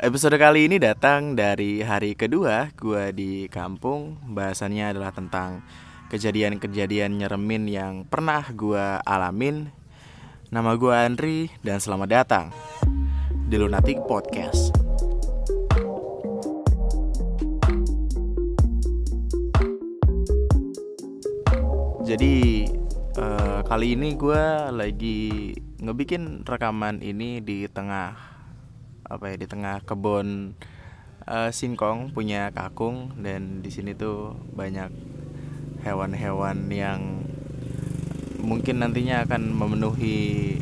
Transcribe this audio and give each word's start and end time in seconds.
Episode 0.00 0.40
kali 0.40 0.64
ini 0.64 0.80
datang 0.80 1.36
dari 1.36 1.84
hari 1.84 2.16
kedua 2.16 2.72
gue 2.72 3.12
di 3.12 3.44
kampung. 3.52 4.16
Bahasannya 4.32 4.96
adalah 4.96 5.12
tentang 5.12 5.60
kejadian-kejadian 6.08 7.20
nyeremin 7.20 7.68
yang 7.68 8.08
pernah 8.08 8.40
gue 8.48 8.80
alamin. 9.04 9.68
Nama 10.48 10.72
gue 10.80 10.94
Andri 10.96 11.52
dan 11.60 11.84
selamat 11.84 12.08
datang 12.08 12.48
di 13.44 13.60
Lunatic 13.60 14.00
Podcast. 14.08 14.72
Jadi 22.08 22.64
uh, 23.20 23.60
kali 23.68 24.00
ini 24.00 24.16
gue 24.16 24.44
lagi 24.72 25.52
ngebikin 25.76 26.48
rekaman 26.48 27.04
ini 27.04 27.44
di 27.44 27.68
tengah 27.68 28.29
apa 29.10 29.34
ya 29.34 29.36
di 29.42 29.50
tengah 29.50 29.82
kebun 29.82 30.54
uh, 31.26 31.50
singkong 31.50 32.14
punya 32.14 32.54
kakung 32.54 33.18
dan 33.18 33.58
di 33.58 33.74
sini 33.74 33.98
tuh 33.98 34.38
banyak 34.54 34.94
hewan-hewan 35.82 36.70
yang 36.70 37.26
mungkin 38.38 38.80
nantinya 38.80 39.26
akan 39.26 39.50
memenuhi 39.50 40.56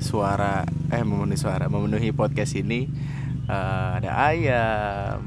suara 0.00 0.64
eh 0.88 1.04
memenuhi 1.04 1.38
suara 1.38 1.68
memenuhi 1.68 2.16
podcast 2.16 2.56
ini. 2.56 2.88
Uh, 3.48 4.00
ada 4.00 4.10
ayam 4.28 5.24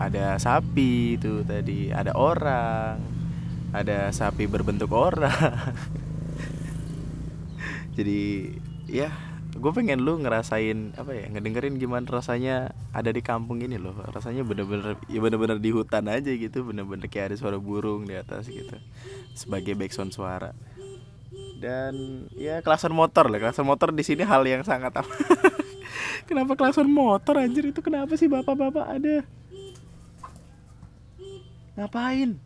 ada 0.00 0.40
sapi 0.40 1.20
itu 1.20 1.44
tadi 1.44 1.92
ada 1.92 2.16
orang 2.16 2.96
ada 3.72 4.12
sapi 4.12 4.44
berbentuk 4.44 4.92
orang. 4.92 5.32
Jadi 7.96 8.52
ya 8.88 9.27
gue 9.56 9.72
pengen 9.72 10.04
lu 10.04 10.20
ngerasain 10.20 10.92
apa 11.00 11.16
ya 11.16 11.24
ngedengerin 11.32 11.80
gimana 11.80 12.04
rasanya 12.04 12.76
ada 12.92 13.08
di 13.08 13.24
kampung 13.24 13.64
ini 13.64 13.80
loh. 13.80 13.96
Rasanya 14.12 14.44
bener-bener 14.44 15.00
ya 15.08 15.24
bener-bener 15.24 15.56
di 15.56 15.70
hutan 15.72 16.04
aja 16.12 16.28
gitu. 16.28 16.68
Bener-bener 16.68 17.08
kayak 17.08 17.32
ada 17.32 17.36
suara 17.40 17.56
burung 17.56 18.04
di 18.04 18.12
atas 18.12 18.52
gitu. 18.52 18.76
Sebagai 19.32 19.72
background 19.72 20.12
suara. 20.12 20.52
Dan 21.58 22.28
ya 22.36 22.60
kelasan 22.60 22.92
motor 22.92 23.32
lah. 23.32 23.40
Kelasan 23.40 23.64
motor 23.64 23.88
di 23.96 24.04
sini 24.04 24.22
hal 24.28 24.44
yang 24.44 24.60
sangat 24.68 24.92
apa. 24.92 25.08
Kenapa 26.28 26.52
kelasan 26.52 26.92
motor 26.92 27.40
anjir? 27.40 27.72
Itu 27.72 27.80
kenapa 27.80 28.12
sih 28.20 28.28
bapak-bapak 28.28 28.84
ada? 28.84 29.24
Ngapain? 31.72 32.36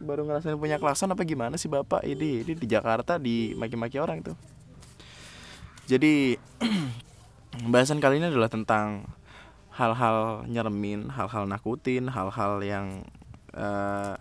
Baru 0.00 0.24
ngerasain 0.24 0.56
punya 0.56 0.80
kelasan 0.80 1.12
apa 1.12 1.20
gimana 1.28 1.60
sih 1.60 1.68
bapak? 1.68 2.00
Ini 2.00 2.48
ini 2.48 2.52
di 2.56 2.64
Jakarta 2.64 3.20
di 3.20 3.52
maki-maki 3.60 4.00
orang 4.00 4.24
itu 4.24 4.32
jadi 5.90 6.38
bahasan 7.74 7.98
kali 7.98 8.22
ini 8.22 8.30
adalah 8.30 8.46
tentang 8.46 9.10
hal-hal 9.74 10.46
nyeremin 10.46 11.10
hal-hal 11.10 11.50
nakutin 11.50 12.06
hal-hal 12.06 12.62
yang 12.62 13.02
uh, 13.58 14.14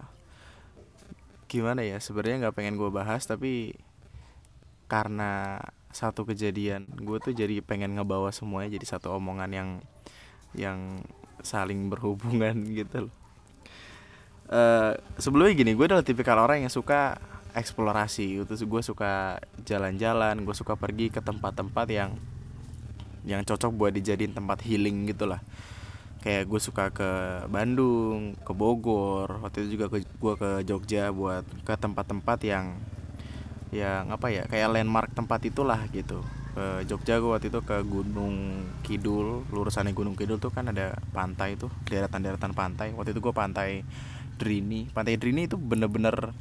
gimana 1.45 1.86
ya 1.86 2.02
sebenarnya 2.02 2.50
nggak 2.50 2.58
pengen 2.58 2.78
gue 2.78 2.90
bahas 2.90 3.22
tapi 3.30 3.78
karena 4.90 5.62
satu 5.94 6.25
kejadian 6.25 6.90
gue 6.90 7.17
tuh 7.22 7.34
jadi 7.38 7.62
pengen 7.62 7.97
ngebawa 7.97 8.34
semuanya 8.34 8.73
jadi 8.78 8.97
satu 8.97 9.14
omongan 9.17 9.50
yang 9.53 9.70
yang 10.58 11.06
saling 11.45 11.90
berhubungan 11.94 12.66
gitu 12.80 13.09
loh. 13.09 13.14
Uh, 14.50 14.97
sebelumnya 15.22 15.53
gini 15.53 15.78
gue 15.78 15.86
adalah 15.86 16.02
tipikal 16.02 16.42
orang 16.42 16.66
yang 16.66 16.73
suka 16.73 17.22
eksplorasi 17.55 18.42
itu 18.42 18.53
gue 18.66 18.81
suka 18.83 19.42
jalan-jalan 19.66 20.42
gue 20.44 20.55
suka 20.55 20.78
pergi 20.78 21.09
ke 21.09 21.22
tempat-tempat 21.23 21.88
yang 21.89 22.11
yang 23.28 23.44
cocok 23.44 23.72
buat 23.75 23.91
dijadiin 23.91 24.33
tempat 24.33 24.64
healing 24.64 25.09
gitulah 25.09 25.41
kayak 26.19 26.52
gue 26.52 26.59
suka 26.59 26.91
ke 26.91 27.11
Bandung 27.47 28.36
ke 28.44 28.52
Bogor 28.52 29.39
waktu 29.39 29.66
itu 29.66 29.80
juga 29.80 29.88
ke 29.88 30.03
gue 30.03 30.33
ke 30.36 30.50
Jogja 30.67 31.16
buat 31.16 31.47
ke 31.63 31.74
tempat-tempat 31.79 32.40
yang 32.44 32.75
yang 33.69 34.09
apa 34.09 34.34
ya 34.34 34.44
kayak 34.50 34.74
landmark 34.74 35.13
tempat 35.13 35.45
itulah 35.45 35.79
gitu. 35.94 36.25
Ke 36.57 36.84
Jogja 36.90 37.22
gue 37.22 37.29
waktu 37.29 37.53
itu 37.53 37.62
ke 37.62 37.78
Gunung 37.85 38.66
Kidul 38.81 39.45
lurusannya 39.53 39.94
Gunung 39.94 40.18
Kidul 40.18 40.41
tuh 40.41 40.50
kan 40.50 40.68
ada 40.74 40.97
pantai 41.13 41.56
tuh 41.56 41.69
deretan-deretan 41.85 42.57
pantai. 42.57 42.91
Waktu 42.97 43.13
itu 43.13 43.22
gue 43.22 43.34
pantai 43.34 43.85
Drini. 44.41 44.90
Pantai 44.90 45.22
Drini 45.22 45.45
itu 45.45 45.56
bener-bener 45.56 46.34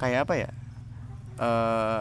kayak 0.00 0.24
apa 0.24 0.34
ya? 0.40 0.50
Uh, 1.36 2.00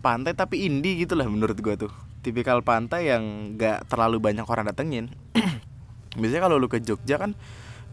pantai 0.00 0.38
tapi 0.38 0.70
indie 0.70 1.02
gitu 1.02 1.18
lah 1.18 1.26
menurut 1.26 1.58
gue 1.58 1.74
tuh. 1.74 1.92
Tipikal 2.22 2.62
pantai 2.62 3.10
yang 3.10 3.54
gak 3.58 3.90
terlalu 3.90 4.22
banyak 4.22 4.46
orang 4.46 4.70
datengin. 4.70 5.10
Biasanya 6.18 6.42
kalau 6.46 6.62
lu 6.62 6.70
ke 6.70 6.78
Jogja 6.78 7.18
kan 7.18 7.34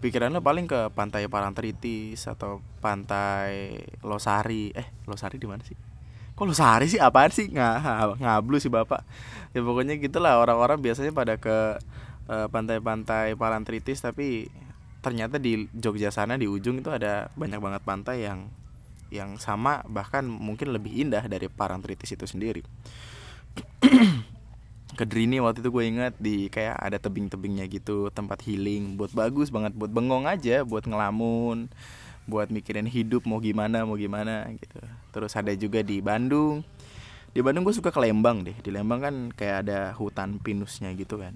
pikiran 0.03 0.35
lu 0.35 0.43
paling 0.43 0.67
ke 0.67 0.91
pantai 0.93 1.25
Parangtritis 1.25 2.29
atau 2.29 2.61
pantai 2.83 3.81
Losari. 4.05 4.69
Eh 4.77 4.87
Losari 5.09 5.41
di 5.41 5.47
mana 5.49 5.65
sih? 5.65 5.75
Kok 6.33 6.45
Losari 6.49 6.85
sih? 6.85 7.01
Apaan 7.01 7.33
sih? 7.33 7.49
Nggak 7.49 7.75
ngablu 8.23 8.57
sih 8.61 8.69
bapak. 8.69 9.01
Ya 9.57 9.65
pokoknya 9.65 9.97
gitulah 9.97 10.37
orang-orang 10.37 10.81
biasanya 10.81 11.15
pada 11.15 11.39
ke 11.41 11.81
eh, 12.29 12.47
pantai-pantai 12.49 13.33
Parangtritis 13.39 14.01
tapi 14.01 14.49
ternyata 15.03 15.35
di 15.35 15.67
Jogja 15.75 16.09
sana 16.15 16.39
di 16.39 16.47
ujung 16.47 16.79
itu 16.79 16.87
ada 16.87 17.27
banyak 17.35 17.59
banget 17.59 17.81
pantai 17.83 18.23
yang 18.23 18.47
yang 19.13 19.37
sama 19.37 19.85
bahkan 19.85 20.25
mungkin 20.25 20.73
lebih 20.73 20.89
indah 20.89 21.21
dari 21.29 21.45
Parangtritis 21.45 22.09
itu 22.17 22.25
sendiri. 22.25 22.65
ke 24.93 25.05
Drini 25.09 25.41
waktu 25.41 25.65
itu 25.65 25.69
gue 25.73 25.83
inget 25.89 26.13
di 26.21 26.49
kayak 26.53 26.77
ada 26.77 27.01
tebing-tebingnya 27.01 27.65
gitu 27.65 28.13
tempat 28.13 28.45
healing 28.45 28.93
buat 28.93 29.09
bagus 29.09 29.49
banget 29.49 29.73
buat 29.73 29.89
bengong 29.89 30.29
aja 30.29 30.61
buat 30.61 30.85
ngelamun 30.85 31.65
buat 32.29 32.53
mikirin 32.53 32.87
hidup 32.87 33.27
mau 33.27 33.43
gimana 33.43 33.83
mau 33.83 33.99
gimana 33.99 34.47
gitu. 34.55 34.79
Terus 35.11 35.35
ada 35.35 35.51
juga 35.55 35.83
di 35.83 35.99
Bandung. 35.99 36.63
Di 37.33 37.41
Bandung 37.43 37.67
gue 37.67 37.75
suka 37.75 37.91
ke 37.91 37.99
Lembang 37.99 38.47
deh. 38.47 38.55
Di 38.63 38.71
Lembang 38.71 39.03
kan 39.03 39.15
kayak 39.35 39.67
ada 39.67 39.91
hutan 39.97 40.39
pinusnya 40.39 40.95
gitu 40.95 41.19
kan. 41.19 41.35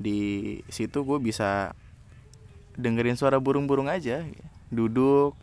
Di 0.00 0.58
situ 0.66 1.06
gue 1.06 1.18
bisa 1.22 1.76
dengerin 2.74 3.14
suara 3.14 3.38
burung-burung 3.38 3.86
aja 3.86 4.24
duduk 4.72 5.34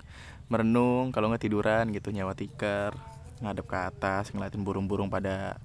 merenung 0.48 1.12
kalau 1.12 1.28
nggak 1.28 1.44
tiduran 1.44 1.92
gitu 1.92 2.12
nyawa 2.16 2.32
tikar 2.32 2.96
ngadep 3.44 3.68
ke 3.70 3.78
atas 3.78 4.34
ngeliatin 4.34 4.66
burung-burung 4.66 5.12
pada 5.12 5.62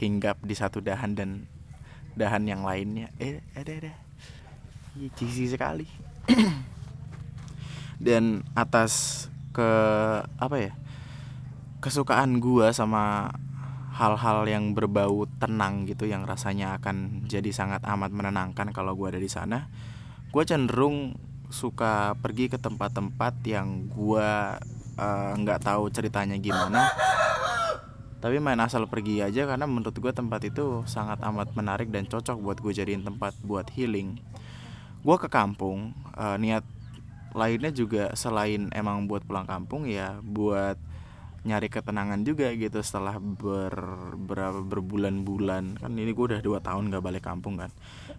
hinggap 0.00 0.40
di 0.40 0.54
satu 0.56 0.80
dahan 0.80 1.12
dan 1.14 1.30
dahan 2.16 2.46
yang 2.46 2.62
lainnya. 2.64 3.10
Eh 3.20 3.42
ada 3.54 3.70
ada. 3.70 3.92
Cici 5.18 5.50
sekali. 5.50 5.86
Dan 8.04 8.42
atas 8.58 9.26
ke 9.54 9.70
apa 10.26 10.56
ya 10.58 10.72
kesukaan 11.78 12.42
gua 12.42 12.74
sama 12.74 13.30
hal-hal 13.94 14.42
yang 14.50 14.74
berbau 14.74 15.30
tenang 15.38 15.86
gitu 15.86 16.10
yang 16.10 16.26
rasanya 16.26 16.74
akan 16.82 17.28
jadi 17.30 17.54
sangat 17.54 17.86
amat 17.86 18.10
menenangkan 18.10 18.74
kalau 18.74 18.98
gua 18.98 19.14
ada 19.14 19.22
di 19.22 19.30
sana 19.30 19.70
gue 20.34 20.42
cenderung 20.42 21.14
suka 21.54 22.18
pergi 22.18 22.50
ke 22.50 22.58
tempat-tempat 22.58 23.38
yang 23.46 23.86
gue 23.86 24.30
eh, 24.98 25.32
nggak 25.38 25.60
uh, 25.62 25.64
tahu 25.64 25.86
ceritanya 25.94 26.34
gimana. 26.42 26.90
Tapi 28.18 28.40
main 28.42 28.58
asal 28.58 28.90
pergi 28.90 29.22
aja 29.22 29.46
karena 29.46 29.68
menurut 29.68 29.94
gue 29.94 30.10
tempat 30.10 30.42
itu 30.42 30.82
sangat 30.90 31.22
amat 31.22 31.54
menarik 31.54 31.92
dan 31.94 32.10
cocok 32.10 32.40
buat 32.42 32.58
gue 32.58 32.72
jadiin 32.74 33.06
tempat 33.06 33.38
buat 33.46 33.70
healing. 33.70 34.18
Gue 35.06 35.16
ke 35.20 35.28
kampung 35.30 35.94
uh, 36.18 36.34
niat 36.40 36.66
lainnya 37.36 37.70
juga 37.70 38.10
selain 38.16 38.72
emang 38.72 39.06
buat 39.06 39.22
pulang 39.26 39.44
kampung 39.44 39.84
ya 39.90 40.18
buat 40.22 40.78
nyari 41.44 41.68
ketenangan 41.68 42.24
juga 42.24 42.48
gitu 42.56 42.80
setelah 42.80 43.20
ber, 43.20 43.76
berapa 44.16 44.64
berbulan-bulan. 44.64 45.76
Kan 45.76 45.92
ini 46.00 46.16
gue 46.16 46.26
udah 46.34 46.40
dua 46.40 46.64
tahun 46.64 46.88
gak 46.88 47.04
balik 47.04 47.24
kampung 47.28 47.60
kan. 47.60 47.70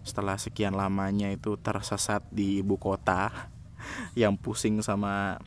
Setelah 0.06 0.38
sekian 0.38 0.78
lamanya 0.78 1.34
itu 1.34 1.58
tersesat 1.58 2.22
di 2.30 2.62
ibu 2.62 2.78
kota 2.78 3.50
yang 4.20 4.38
pusing 4.38 4.78
sama 4.78 5.42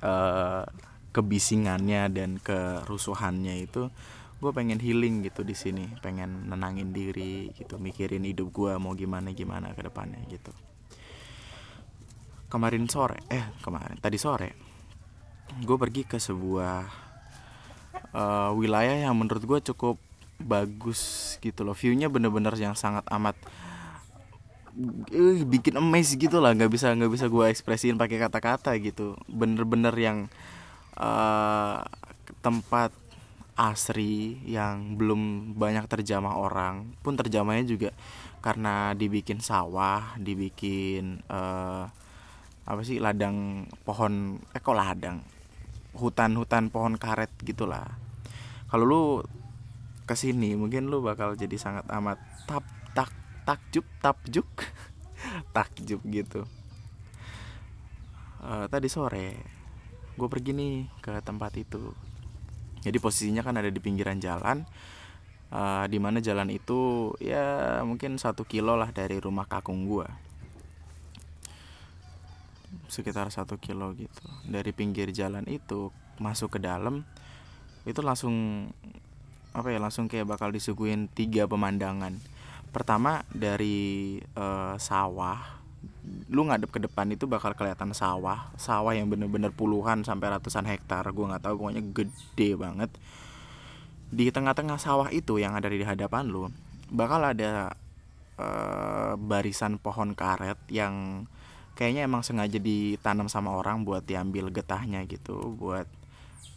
uh, 0.00 0.64
kebisingannya 1.12 2.08
dan 2.12 2.40
kerusuhannya 2.40 3.60
itu 3.60 3.92
gue 4.36 4.52
pengen 4.56 4.80
healing 4.80 5.20
gitu 5.20 5.44
di 5.44 5.52
sini. 5.52 5.84
Pengen 6.00 6.48
nenangin 6.48 6.96
diri 6.96 7.52
gitu 7.52 7.76
mikirin 7.76 8.24
hidup 8.24 8.48
gue 8.56 8.72
mau 8.80 8.96
gimana 8.96 9.36
gimana 9.36 9.76
ke 9.76 9.84
depannya 9.84 10.24
gitu. 10.32 10.52
Kemarin 12.48 12.88
sore 12.88 13.20
eh 13.28 13.52
kemarin 13.60 14.00
tadi 14.00 14.16
sore 14.16 14.65
gue 15.62 15.76
pergi 15.78 16.02
ke 16.04 16.18
sebuah 16.20 16.86
uh, 18.12 18.50
wilayah 18.52 19.08
yang 19.08 19.14
menurut 19.16 19.42
gue 19.44 19.58
cukup 19.72 19.96
bagus 20.40 21.34
gitu 21.40 21.64
loh. 21.64 21.72
Viewnya 21.72 22.12
bener-bener 22.12 22.52
yang 22.56 22.76
sangat 22.76 23.04
amat 23.08 23.36
uh, 24.76 25.36
bikin 25.48 25.80
amazed 25.80 26.20
gitu 26.20 26.38
lah. 26.42 26.52
Nggak 26.52 26.72
bisa 26.72 26.92
nggak 26.92 27.12
bisa 27.12 27.26
gue 27.30 27.44
ekspresiin 27.48 27.96
pakai 27.96 28.20
kata-kata 28.20 28.76
gitu. 28.82 29.16
Bener-bener 29.30 29.94
yang 29.96 30.18
uh, 31.00 31.80
tempat 32.44 32.92
asri 33.56 34.36
yang 34.44 35.00
belum 35.00 35.54
banyak 35.56 35.88
terjamah 35.88 36.36
orang. 36.36 36.92
Pun 37.00 37.16
terjamahnya 37.16 37.64
juga 37.64 37.90
karena 38.44 38.94
dibikin 38.94 39.42
sawah 39.42 40.14
dibikin 40.20 41.18
uh, 41.26 41.88
apa 42.66 42.80
sih 42.86 43.02
ladang 43.02 43.66
pohon 43.82 44.38
eh 44.54 44.62
kok 44.62 44.74
ladang 44.74 45.18
hutan-hutan 45.96 46.68
pohon 46.68 47.00
karet 47.00 47.32
gitulah. 47.42 47.96
Kalau 48.68 48.84
lu 48.84 49.02
ke 50.06 50.14
sini 50.14 50.54
mungkin 50.54 50.86
lu 50.86 51.02
bakal 51.02 51.34
jadi 51.34 51.56
sangat 51.58 51.88
amat 51.90 52.20
tap 52.46 52.62
tak 52.94 53.10
takjub 53.42 53.86
takjuk 53.98 54.48
takjub 55.56 56.00
gitu. 56.06 56.44
Uh, 58.44 58.68
tadi 58.70 58.86
sore 58.86 59.40
gue 60.16 60.28
pergi 60.28 60.52
nih 60.54 60.74
ke 61.00 61.18
tempat 61.24 61.56
itu. 61.58 61.90
Jadi 62.84 62.96
posisinya 63.02 63.42
kan 63.42 63.58
ada 63.58 63.72
di 63.72 63.80
pinggiran 63.82 64.20
jalan. 64.20 64.62
Uh, 65.46 65.86
di 65.86 66.02
mana 66.02 66.18
jalan 66.18 66.50
itu 66.50 67.14
ya 67.22 67.78
mungkin 67.86 68.18
satu 68.18 68.42
kilo 68.42 68.74
lah 68.74 68.90
dari 68.90 69.22
rumah 69.22 69.46
kakung 69.46 69.86
gue 69.86 70.25
sekitar 72.88 73.28
satu 73.30 73.58
kilo 73.60 73.92
gitu. 73.94 74.24
Dari 74.46 74.70
pinggir 74.70 75.10
jalan 75.10 75.46
itu 75.46 75.90
masuk 76.16 76.56
ke 76.56 76.60
dalam 76.62 77.04
itu 77.86 78.00
langsung 78.02 78.66
apa 79.54 79.68
ya 79.72 79.78
langsung 79.78 80.10
kayak 80.10 80.26
bakal 80.26 80.50
disuguhin 80.50 81.08
tiga 81.12 81.46
pemandangan. 81.48 82.18
Pertama 82.74 83.24
dari 83.32 84.18
uh, 84.36 84.76
sawah 84.76 85.56
lu 86.26 86.46
ngadep 86.46 86.70
ke 86.70 86.82
depan 86.82 87.06
itu 87.14 87.30
bakal 87.30 87.54
kelihatan 87.54 87.94
sawah. 87.94 88.50
Sawah 88.58 88.94
yang 88.94 89.06
bener-bener 89.10 89.54
puluhan 89.54 90.02
sampai 90.02 90.34
ratusan 90.34 90.66
hektar 90.66 91.06
gue 91.10 91.24
nggak 91.24 91.42
tahu 91.46 91.54
pokoknya 91.62 91.82
gede 91.94 92.50
banget. 92.58 92.90
Di 94.10 94.30
tengah-tengah 94.30 94.78
sawah 94.78 95.08
itu 95.10 95.38
yang 95.38 95.58
ada 95.58 95.66
di 95.70 95.82
hadapan 95.82 96.26
lu 96.26 96.50
bakal 96.86 97.18
ada 97.22 97.74
uh, 98.38 99.14
barisan 99.18 99.78
pohon 99.82 100.14
karet 100.14 100.58
yang 100.70 101.26
kayaknya 101.76 102.08
emang 102.08 102.24
sengaja 102.24 102.56
ditanam 102.56 103.28
sama 103.28 103.52
orang 103.52 103.84
buat 103.84 104.02
diambil 104.02 104.48
getahnya 104.48 105.04
gitu 105.04 105.52
buat 105.60 105.84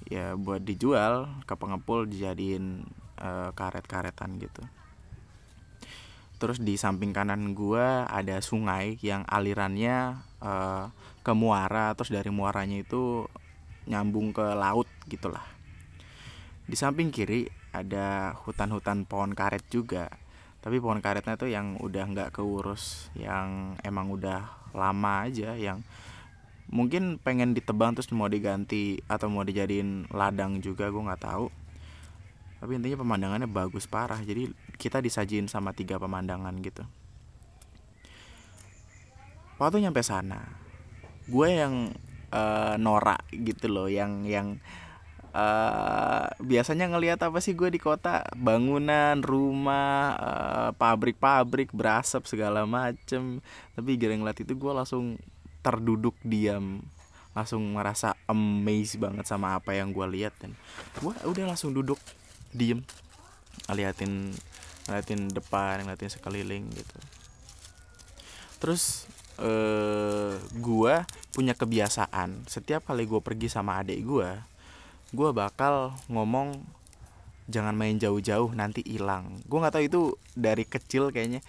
ya 0.08 0.40
buat 0.40 0.64
dijual 0.64 1.28
ke 1.44 1.54
pengepul 1.60 2.08
dijadiin 2.08 2.88
uh, 3.20 3.52
karet-karetan 3.52 4.40
gitu. 4.40 4.64
Terus 6.40 6.64
di 6.64 6.80
samping 6.80 7.12
kanan 7.12 7.52
gua 7.52 8.08
ada 8.08 8.40
sungai 8.40 8.96
yang 9.04 9.28
alirannya 9.28 10.24
uh, 10.40 10.88
ke 11.20 11.36
muara 11.36 11.92
terus 12.00 12.16
dari 12.16 12.32
muaranya 12.32 12.80
itu 12.80 13.28
nyambung 13.92 14.32
ke 14.32 14.56
laut 14.56 14.88
gitulah. 15.12 15.44
Di 16.64 16.80
samping 16.80 17.12
kiri 17.12 17.52
ada 17.76 18.40
hutan-hutan 18.48 19.04
pohon 19.04 19.36
karet 19.36 19.68
juga 19.68 20.08
tapi 20.60 20.76
pohon 20.84 21.00
karetnya 21.00 21.40
tuh 21.40 21.48
yang 21.48 21.80
udah 21.80 22.04
nggak 22.12 22.36
keurus 22.36 23.08
yang 23.16 23.80
emang 23.80 24.12
udah 24.12 24.59
lama 24.74 25.26
aja 25.26 25.56
yang 25.58 25.82
mungkin 26.70 27.18
pengen 27.18 27.58
ditebang 27.58 27.98
terus 27.98 28.14
mau 28.14 28.30
diganti 28.30 29.02
atau 29.10 29.26
mau 29.28 29.42
dijadiin 29.42 30.14
ladang 30.14 30.62
juga 30.62 30.90
gue 30.94 31.02
nggak 31.02 31.24
tahu. 31.26 31.48
Tapi 32.60 32.72
intinya 32.76 33.00
pemandangannya 33.00 33.48
bagus 33.48 33.88
parah. 33.88 34.20
Jadi 34.20 34.52
kita 34.76 35.00
disajin 35.00 35.48
sama 35.48 35.72
tiga 35.72 35.96
pemandangan 35.96 36.54
gitu. 36.60 36.84
Waktu 39.60 39.84
nyampe 39.84 40.00
sana 40.04 40.70
gue 41.30 41.48
yang 41.54 41.94
uh, 42.34 42.76
norak 42.82 43.22
gitu 43.30 43.70
loh 43.70 43.86
yang 43.86 44.26
yang 44.26 44.58
uh, 45.40 46.28
biasanya 46.44 46.92
ngelihat 46.92 47.20
apa 47.24 47.40
sih 47.40 47.56
gue 47.56 47.72
di 47.72 47.80
kota? 47.80 48.28
Bangunan 48.36 49.24
rumah 49.24 50.16
pabrik 50.76 51.16
pabrik-pabrik 51.20 51.70
berasap 51.72 52.28
segala 52.28 52.68
macem. 52.68 53.40
Tapi 53.76 53.96
gara 53.96 54.16
ngeliat 54.16 54.40
itu 54.44 54.54
gue 54.56 54.74
langsung 54.76 55.16
terduduk 55.64 56.16
diam. 56.24 56.84
Langsung 57.32 57.64
merasa 57.72 58.18
amazed 58.28 59.00
banget 59.00 59.26
sama 59.30 59.56
apa 59.56 59.76
yang 59.76 59.96
gue 59.96 60.06
lihat. 60.10 60.36
Dan 60.40 60.56
gue 61.00 61.14
udah 61.24 61.46
langsung 61.56 61.72
duduk 61.72 62.00
diem. 62.52 62.84
Ngeliatin 63.72 64.34
ngeliatin 64.90 65.30
depan 65.30 65.86
ngeliatin 65.86 66.10
sekeliling 66.10 66.66
gitu. 66.74 66.98
Terus 68.60 69.08
eh 69.40 70.36
gua 70.60 71.08
punya 71.32 71.56
kebiasaan. 71.56 72.44
Setiap 72.50 72.84
kali 72.90 73.08
gue 73.08 73.22
pergi 73.24 73.48
sama 73.48 73.80
adik 73.80 74.04
gue 74.04 74.30
gue 75.10 75.30
bakal 75.34 75.98
ngomong 76.10 76.62
jangan 77.50 77.74
main 77.74 77.98
jauh-jauh 77.98 78.54
nanti 78.54 78.86
hilang. 78.86 79.42
Gue 79.50 79.58
nggak 79.58 79.74
tahu 79.74 79.84
itu 79.86 80.02
dari 80.38 80.64
kecil 80.64 81.10
kayaknya. 81.10 81.42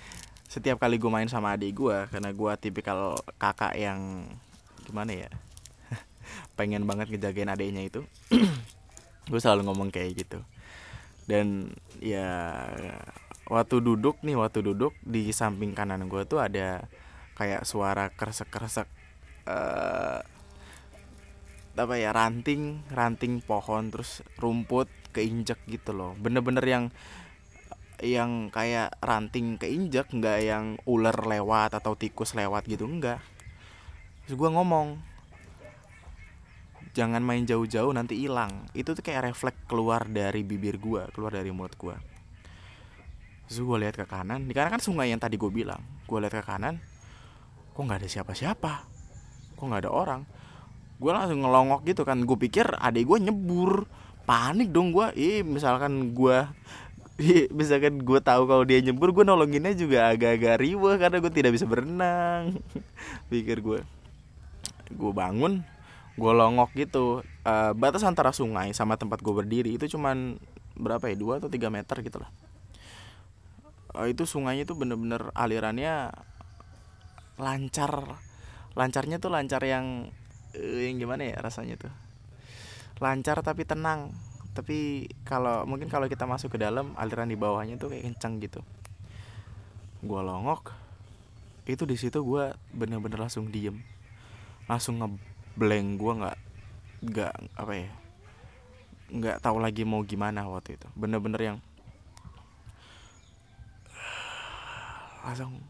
Setiap 0.49 0.81
kali 0.81 0.97
gue 0.97 1.11
main 1.13 1.29
sama 1.29 1.55
adik 1.55 1.77
gue 1.79 2.09
karena 2.11 2.33
gue 2.33 2.53
tipikal 2.59 3.21
kakak 3.39 3.77
yang 3.79 4.27
gimana 4.83 5.15
ya 5.15 5.31
pengen 6.59 6.83
banget 6.83 7.15
ngejagain 7.15 7.47
adiknya 7.47 7.87
itu 7.87 8.03
gue 9.31 9.41
selalu 9.41 9.71
ngomong 9.71 9.95
kayak 9.95 10.27
gitu. 10.27 10.43
Dan 11.31 11.71
ya 12.03 12.67
waktu 13.47 13.79
duduk 13.79 14.23
nih 14.27 14.35
waktu 14.35 14.63
duduk 14.67 14.95
di 15.07 15.31
samping 15.31 15.75
kanan 15.75 16.07
gue 16.11 16.23
tuh 16.27 16.43
ada 16.43 16.87
kayak 17.39 17.63
suara 17.63 18.11
kresek 18.11 18.51
kresek 18.51 18.89
uh, 19.47 20.23
apa 21.79 21.95
ya 21.97 22.11
ranting 22.11 22.83
ranting 22.91 23.41
pohon 23.41 23.89
terus 23.95 24.21
rumput 24.37 24.91
keinjek 25.15 25.59
gitu 25.71 25.95
loh. 25.95 26.13
Bener-bener 26.19 26.63
yang 26.67 26.85
yang 28.01 28.49
kayak 28.49 28.97
ranting 29.05 29.61
keinjek 29.61 30.09
nggak 30.09 30.39
yang 30.41 30.65
ular 30.89 31.15
lewat 31.15 31.77
atau 31.77 31.93
tikus 31.93 32.33
lewat 32.33 32.65
gitu 32.65 32.89
enggak 32.89 33.21
terus 34.25 34.41
gue 34.41 34.51
ngomong 34.51 34.97
jangan 36.97 37.21
main 37.23 37.45
jauh-jauh 37.47 37.93
nanti 37.95 38.19
hilang. 38.19 38.67
Itu 38.75 38.99
tuh 38.99 39.05
kayak 39.05 39.31
refleks 39.31 39.63
keluar 39.71 40.09
dari 40.09 40.43
bibir 40.43 40.81
gue 40.81 41.07
keluar 41.13 41.37
dari 41.37 41.53
mulut 41.53 41.77
gue 41.77 41.97
terus 43.51 43.67
gue 43.67 43.79
lihat 43.83 43.99
ke 43.99 44.07
kanan 44.07 44.47
di 44.47 44.55
kanan 44.55 44.79
kan 44.79 44.83
sungai 44.83 45.11
yang 45.11 45.21
tadi 45.21 45.37
gue 45.37 45.51
bilang. 45.53 45.83
Gue 46.09 46.25
lihat 46.25 46.41
ke 46.41 46.45
kanan 46.45 46.81
kok 47.77 47.83
nggak 47.85 48.01
ada 48.01 48.09
siapa-siapa? 48.09 48.73
Kok 49.61 49.65
nggak 49.69 49.83
ada 49.87 49.93
orang 49.93 50.23
gue 51.01 51.11
langsung 51.11 51.41
ngelongok 51.41 51.89
gitu 51.89 52.05
kan. 52.05 52.21
Gue 52.29 52.37
pikir 52.37 52.69
adik 52.77 53.09
gue 53.09 53.19
nyebur. 53.33 53.89
Panik 54.29 54.71
dong 54.71 54.93
gue 54.95 55.11
ih 55.17 55.43
misalkan 55.43 56.15
gue 56.15 56.47
misalkan 57.59 57.99
gue 58.05 58.21
tahu 58.21 58.47
kalau 58.47 58.63
dia 58.63 58.79
nyebur 58.85 59.11
gue 59.11 59.25
nolonginnya 59.25 59.75
juga 59.75 60.13
agak-agak 60.13 60.61
riweh 60.61 60.95
karena 61.01 61.17
gue 61.19 61.33
tidak 61.33 61.57
bisa 61.57 61.65
berenang. 61.65 62.61
Pikir 63.33 63.65
gue 63.65 63.81
gue 64.91 65.13
bangun 65.15 65.65
gue 66.21 66.33
longok 66.37 66.71
gitu. 66.77 67.25
Uh, 67.41 67.73
batas 67.73 68.05
antara 68.05 68.31
sungai 68.37 68.77
sama 68.77 69.01
tempat 69.01 69.25
gue 69.25 69.33
berdiri 69.33 69.81
itu 69.81 69.97
cuman 69.97 70.37
berapa 70.77 71.09
ya? 71.09 71.17
Dua 71.17 71.41
atau 71.41 71.49
tiga 71.49 71.73
meter 71.73 71.97
gitu 72.05 72.21
lah. 72.21 72.31
Uh, 73.97 74.07
itu 74.07 74.29
sungainya 74.29 74.69
tuh 74.69 74.77
bener-bener 74.77 75.33
alirannya 75.33 76.13
lancar. 77.41 78.21
Lancarnya 78.77 79.17
tuh 79.19 79.33
lancar 79.33 79.65
yang 79.65 80.13
uh, 80.57 80.81
yang 80.83 80.99
gimana 80.99 81.27
ya 81.27 81.37
rasanya 81.39 81.79
tuh? 81.79 81.93
Lancar 82.99 83.41
tapi 83.41 83.65
tenang. 83.65 84.13
Tapi 84.51 85.09
kalau 85.23 85.63
mungkin 85.65 85.87
kalau 85.87 86.11
kita 86.11 86.27
masuk 86.27 86.55
ke 86.55 86.59
dalam 86.59 86.93
aliran 86.99 87.31
di 87.31 87.39
bawahnya 87.39 87.79
tuh 87.79 87.95
kayak 87.95 88.11
kencang 88.13 88.43
gitu. 88.43 88.61
Gue 90.03 90.21
longok 90.21 90.75
itu 91.71 91.87
di 91.87 91.95
situ 91.95 92.19
gue 92.25 92.51
bener-bener 92.75 93.21
langsung 93.21 93.47
diem. 93.49 93.79
Langsung 94.67 94.99
nge 94.99 95.09
blank 95.55 95.89
gue 95.99 96.13
nggak 96.25 96.39
nggak 97.01 97.33
apa 97.57 97.73
ya 97.75 97.91
nggak 99.11 99.43
tahu 99.43 99.59
lagi 99.59 99.83
mau 99.87 100.03
gimana 100.03 100.47
waktu 100.51 100.77
itu. 100.79 100.87
Bener-bener 100.99 101.41
yang 101.41 101.59
langsung 105.23 105.63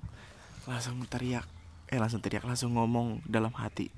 langsung 0.64 0.96
teriak. 1.04 1.44
Eh 1.90 1.99
langsung 1.99 2.22
teriak 2.22 2.46
langsung 2.46 2.75
ngomong 2.78 3.20
dalam 3.28 3.52
hati 3.52 3.92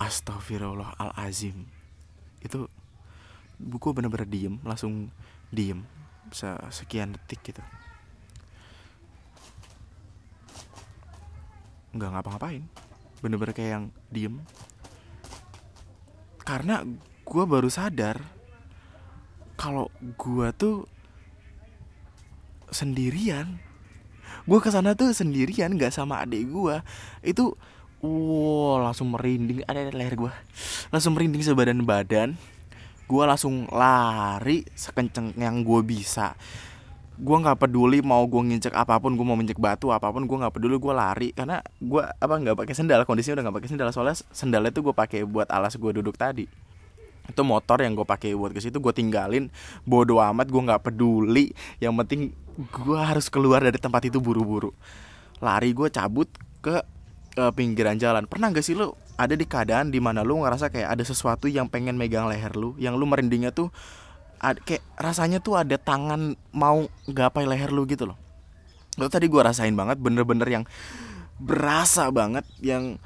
astagfirullah 0.00 0.96
al 0.98 1.12
azim 1.16 1.68
itu 2.42 2.66
buku 3.60 3.94
bener-bener 3.94 4.26
diem 4.26 4.54
langsung 4.66 5.12
diem 5.52 5.86
sekian 6.72 7.12
detik 7.12 7.52
gitu. 7.52 7.62
Nggak 11.92 12.08
ngapa-ngapain. 12.08 12.64
Bener-bener 13.20 13.52
kayak 13.52 13.70
yang 13.76 13.84
diem. 14.08 14.34
Karena 16.42 16.82
gue 17.22 17.44
baru 17.46 17.68
sadar 17.68 18.18
kalau 19.54 19.92
gue 20.00 20.48
tuh 20.58 20.90
sendirian 22.72 23.60
gue 24.42 24.58
ke 24.58 24.72
sana 24.74 24.98
tuh 24.98 25.14
sendirian 25.14 25.76
nggak 25.76 25.94
sama 25.94 26.24
adik 26.24 26.50
gue 26.50 26.82
itu 27.22 27.54
wow 28.02 28.82
langsung 28.82 29.14
merinding. 29.14 29.62
Ada 29.64 29.94
leher 29.94 30.18
gue 30.18 30.32
langsung 30.92 31.16
merinding 31.16 31.40
sebadan 31.40 31.86
badan 31.86 32.36
gue 33.12 33.24
langsung 33.28 33.68
lari 33.68 34.64
sekenceng 34.72 35.36
yang 35.36 35.60
gue 35.60 35.80
bisa. 35.84 36.32
Gue 37.20 37.36
nggak 37.36 37.60
peduli 37.60 38.00
mau 38.00 38.24
gue 38.24 38.40
nginjek 38.40 38.72
apa 38.72 38.96
pun 38.96 39.12
gue 39.14 39.26
mau 39.26 39.36
menjek 39.36 39.60
batu 39.60 39.92
apa 39.92 40.08
pun 40.08 40.24
gue 40.24 40.36
nggak 40.40 40.54
peduli 40.56 40.80
gue 40.80 40.94
lari. 40.96 41.28
Karena 41.36 41.60
gue 41.76 42.02
apa 42.02 42.34
nggak 42.40 42.56
pakai 42.64 42.72
sendal. 42.72 43.04
Kondisinya 43.04 43.36
udah 43.36 43.44
nggak 43.48 43.56
pakai 43.60 43.68
sendal. 43.68 43.88
Soalnya 43.92 44.16
sendalnya 44.32 44.72
tuh 44.72 44.88
gue 44.90 44.94
pakai 44.96 45.28
buat 45.28 45.44
alas 45.52 45.76
gue 45.76 45.92
duduk 45.92 46.16
tadi. 46.16 46.48
Itu 47.28 47.44
motor 47.44 47.84
yang 47.84 47.92
gue 47.94 48.06
pakai 48.08 48.32
buat 48.32 48.56
ke 48.56 48.64
situ 48.64 48.80
gue 48.80 48.92
tinggalin. 48.96 49.52
Bodo 49.84 50.16
amat 50.16 50.48
gue 50.48 50.62
nggak 50.64 50.82
peduli. 50.88 51.52
Yang 51.84 51.94
penting 52.00 52.20
gue 52.56 52.98
harus 52.98 53.28
keluar 53.28 53.60
dari 53.60 53.76
tempat 53.76 54.08
itu 54.08 54.24
buru-buru. 54.24 54.72
Lari 55.44 55.76
gue 55.76 55.92
cabut 55.92 56.32
ke 56.64 56.80
uh, 57.38 57.52
pinggiran 57.52 57.96
jalan. 57.96 58.28
Pernah 58.28 58.52
gak 58.52 58.64
sih 58.64 58.76
lu 58.76 58.92
ada 59.16 59.34
di 59.36 59.44
keadaan 59.44 59.92
di 59.92 60.00
mana 60.00 60.24
lu 60.24 60.42
ngerasa 60.42 60.72
kayak 60.72 60.98
ada 60.98 61.04
sesuatu 61.04 61.46
yang 61.46 61.68
pengen 61.68 61.94
megang 62.00 62.26
leher 62.26 62.52
lu 62.56 62.74
yang 62.80 62.96
lu 62.96 63.04
merindingnya 63.04 63.52
tuh 63.52 63.68
ad, 64.40 64.58
kayak 64.64 64.82
rasanya 64.98 65.38
tuh 65.38 65.60
ada 65.60 65.76
tangan 65.76 66.34
mau 66.50 66.88
gapai 67.06 67.44
leher 67.46 67.70
lu 67.70 67.84
gitu 67.88 68.08
loh. 68.08 68.18
Itu 68.96 69.08
tadi 69.08 69.28
gue 69.28 69.40
rasain 69.40 69.72
banget 69.72 70.00
bener-bener 70.00 70.48
yang 70.48 70.64
berasa 71.40 72.12
banget 72.12 72.44
yang 72.60 73.00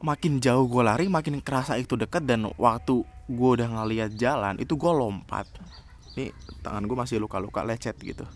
makin 0.00 0.40
jauh 0.40 0.64
gue 0.64 0.80
lari 0.80 1.12
makin 1.12 1.44
kerasa 1.44 1.76
itu 1.76 1.92
deket 1.96 2.24
dan 2.24 2.48
waktu 2.56 3.04
gue 3.28 3.50
udah 3.60 3.68
ngeliat 3.68 4.16
jalan 4.16 4.56
itu 4.60 4.74
gue 4.76 4.92
lompat. 4.92 5.46
Ini 6.16 6.34
tangan 6.64 6.84
gue 6.84 6.96
masih 6.98 7.22
luka-luka 7.22 7.62
lecet 7.62 7.94
gitu 8.02 8.26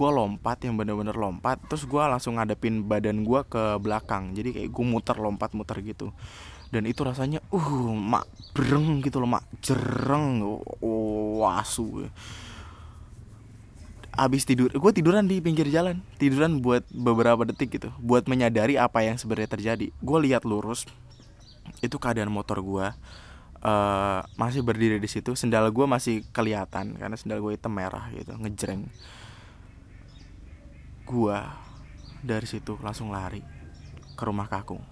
gue 0.00 0.08
lompat 0.08 0.64
yang 0.64 0.80
bener-bener 0.80 1.12
lompat 1.12 1.60
terus 1.68 1.84
gue 1.84 2.00
langsung 2.00 2.40
ngadepin 2.40 2.88
badan 2.88 3.20
gue 3.20 3.40
ke 3.44 3.76
belakang. 3.76 4.32
Jadi 4.32 4.56
kayak 4.56 4.70
gue 4.72 4.84
muter 4.88 5.16
lompat-muter 5.20 5.76
gitu. 5.84 6.16
Dan 6.72 6.88
itu 6.88 7.04
rasanya 7.04 7.44
uh 7.52 7.92
mak 7.92 8.24
breng 8.56 9.04
gitu 9.04 9.20
loh 9.20 9.28
mak 9.28 9.44
jereng 9.60 10.40
oh, 10.40 11.44
wasu 11.44 12.08
abis 14.10 14.42
tidur 14.42 14.68
gue 14.74 14.92
tiduran 14.92 15.22
di 15.24 15.38
pinggir 15.38 15.70
jalan 15.70 16.02
tiduran 16.18 16.58
buat 16.58 16.82
beberapa 16.90 17.46
detik 17.46 17.78
gitu 17.78 17.94
buat 18.02 18.26
menyadari 18.26 18.74
apa 18.80 19.04
yang 19.04 19.20
sebenarnya 19.20 19.50
terjadi. 19.52 19.92
Gue 20.00 20.18
lihat 20.24 20.48
lurus 20.48 20.88
itu 21.84 21.96
keadaan 22.00 22.32
motor 22.32 22.58
gue 22.58 22.86
uh, 23.64 24.20
masih 24.36 24.64
berdiri 24.64 24.98
di 24.98 25.08
situ 25.08 25.36
sendal 25.36 25.68
gue 25.70 25.86
masih 25.86 26.24
kelihatan 26.34 26.96
karena 26.96 27.16
sendal 27.16 27.40
gue 27.40 27.54
hitam 27.54 27.72
merah 27.72 28.08
gitu 28.12 28.34
ngejreng 28.36 28.88
gue 31.10 31.38
dari 32.22 32.46
situ 32.46 32.78
langsung 32.78 33.10
lari 33.10 33.42
ke 34.14 34.22
rumah 34.22 34.46
kakung 34.46 34.82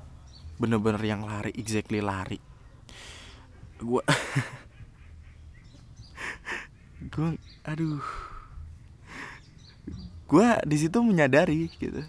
bener-bener 0.58 0.98
yang 1.06 1.22
lari 1.22 1.54
exactly 1.54 2.02
lari. 2.02 2.42
Gue 3.78 4.02
gue 7.14 7.38
aduh. 7.62 8.02
Gue 10.26 10.48
di 10.66 10.76
situ 10.76 10.98
menyadari 11.06 11.70
gitu. 11.78 12.02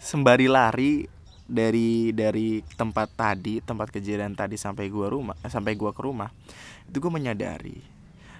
Sembari 0.00 0.48
lari 0.48 1.04
dari 1.44 2.16
dari 2.16 2.64
tempat 2.64 3.12
tadi 3.12 3.60
tempat 3.60 3.92
kejadian 3.92 4.32
tadi 4.32 4.56
sampai 4.56 4.88
gua 4.88 5.12
rumah 5.12 5.36
sampai 5.44 5.76
gua 5.76 5.92
ke 5.92 6.00
rumah 6.00 6.32
itu 6.88 6.96
gue 6.96 7.12
menyadari 7.12 7.84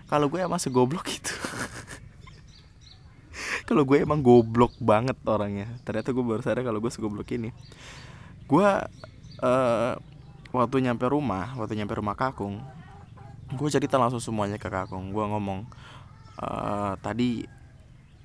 kalau 0.09 0.33
gue 0.33 0.41
emang 0.41 0.57
segoblok 0.57 1.05
itu 1.13 1.37
kalau 3.64 3.83
gue 3.88 4.00
emang 4.00 4.21
goblok 4.21 4.76
banget 4.80 5.16
orangnya. 5.25 5.68
Ternyata 5.83 6.12
gue 6.12 6.25
baru 6.25 6.40
sadar 6.44 6.64
kalau 6.64 6.80
gue 6.80 6.92
segoblok 6.92 7.28
ini. 7.33 7.50
Gue 8.44 8.66
uh, 9.40 9.92
waktu 10.54 10.76
nyampe 10.85 11.09
rumah 11.11 11.56
waktu 11.59 11.75
nyampe 11.75 11.99
rumah 11.99 12.14
kakung 12.14 12.62
gue 13.50 13.68
cerita 13.68 14.00
langsung 14.00 14.21
semuanya 14.21 14.61
ke 14.61 14.68
kakung. 14.68 15.11
Gue 15.11 15.25
ngomong 15.25 15.66
uh, 16.40 16.94
tadi 17.00 17.44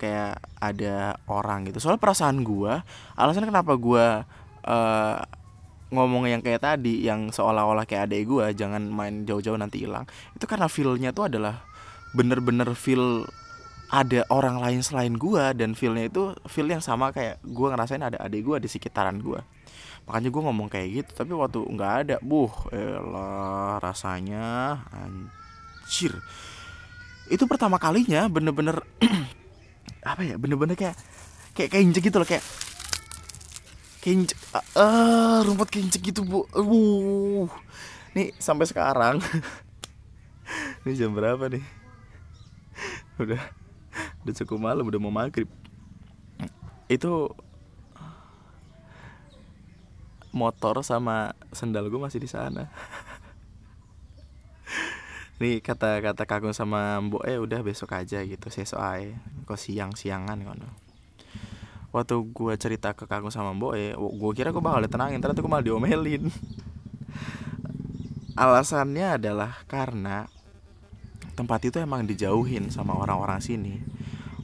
kayak 0.00 0.40
ada 0.60 1.20
orang 1.28 1.68
gitu. 1.68 1.80
Soal 1.80 2.00
perasaan 2.00 2.44
gue 2.44 2.72
alasan 3.16 3.48
kenapa 3.48 3.76
gue 3.76 4.06
uh, 4.64 5.16
ngomong 5.90 6.30
yang 6.30 6.40
kayak 6.40 6.62
tadi 6.62 7.02
yang 7.02 7.34
seolah-olah 7.34 7.82
kayak 7.82 8.06
adek 8.06 8.22
gue 8.30 8.44
jangan 8.54 8.86
main 8.86 9.26
jauh-jauh 9.26 9.58
nanti 9.58 9.82
hilang 9.82 10.06
itu 10.38 10.46
karena 10.46 10.70
feelnya 10.70 11.10
tuh 11.10 11.26
adalah 11.26 11.66
bener-bener 12.14 12.70
feel 12.78 13.26
ada 13.90 14.22
orang 14.30 14.62
lain 14.62 14.80
selain 14.86 15.18
gue 15.18 15.44
dan 15.58 15.74
feelnya 15.74 16.06
itu 16.06 16.30
feel 16.46 16.70
yang 16.70 16.82
sama 16.82 17.10
kayak 17.10 17.42
gue 17.42 17.66
ngerasain 17.66 18.02
ada 18.02 18.22
adik 18.22 18.46
gue 18.46 18.56
di 18.62 18.68
sekitaran 18.70 19.18
gue 19.18 19.42
makanya 20.06 20.30
gue 20.30 20.42
ngomong 20.42 20.68
kayak 20.70 20.88
gitu 20.90 21.10
tapi 21.22 21.32
waktu 21.38 21.62
nggak 21.62 21.92
ada 22.06 22.16
buh 22.18 22.50
elah 22.74 23.78
rasanya 23.78 24.80
anjir. 24.90 26.14
Itu 27.30 27.46
pertama 27.46 27.78
kalinya 27.78 28.26
bener-bener 28.26 28.82
apa 30.10 30.22
ya 30.26 30.34
bener-bener 30.34 30.74
kayak 30.74 30.98
kayak 31.54 31.70
kayak 31.70 31.82
injek 31.86 32.10
gitu 32.10 32.18
loh 32.18 32.26
kayak 32.26 32.42
kayak 34.02 34.14
injek 34.18 34.38
uh, 34.74 35.46
rumput 35.46 35.70
kayak 35.70 35.94
gitu 35.94 36.26
bu. 36.26 36.42
Uh 36.58 37.46
nih 38.18 38.34
sampai 38.42 38.66
sekarang. 38.66 39.22
Ini 40.82 40.98
jam 40.98 41.14
berapa 41.14 41.46
nih? 41.46 41.62
Udah 43.22 43.60
udah 44.24 44.34
cukup 44.44 44.58
malam 44.60 44.84
udah 44.84 45.00
mau 45.00 45.12
maghrib. 45.12 45.48
Itu 46.90 47.32
motor 50.30 50.82
sama 50.86 51.34
sendal 51.50 51.90
gue 51.90 52.00
masih 52.00 52.22
di 52.22 52.30
sana. 52.30 52.70
Nih 55.40 55.64
kata 55.64 56.04
kata 56.04 56.28
kakung 56.28 56.52
sama 56.52 57.00
mbok 57.00 57.24
eh 57.24 57.40
udah 57.40 57.64
besok 57.64 57.96
aja 57.96 58.20
gitu. 58.22 58.46
Sesok 58.52 58.80
aja 58.80 59.16
kok 59.48 59.58
siang 59.58 59.98
siangan 59.98 60.38
kan 60.46 60.62
waktu 61.90 62.22
gue 62.22 62.54
cerita 62.54 62.94
ke 62.94 63.10
kakung 63.10 63.34
sama 63.34 63.50
mbok 63.50 63.74
eh 63.74 63.98
gue 63.98 64.32
kira 64.38 64.54
gue 64.54 64.62
bakal 64.62 64.86
ditenangin 64.86 65.18
ternyata 65.18 65.42
gue 65.42 65.50
malah 65.50 65.66
diomelin. 65.66 66.30
Alasannya 68.40 69.18
adalah 69.18 69.66
karena 69.66 70.30
tempat 71.34 71.66
itu 71.66 71.82
emang 71.82 72.06
dijauhin 72.06 72.70
sama 72.70 72.94
orang-orang 72.94 73.42
sini 73.42 73.82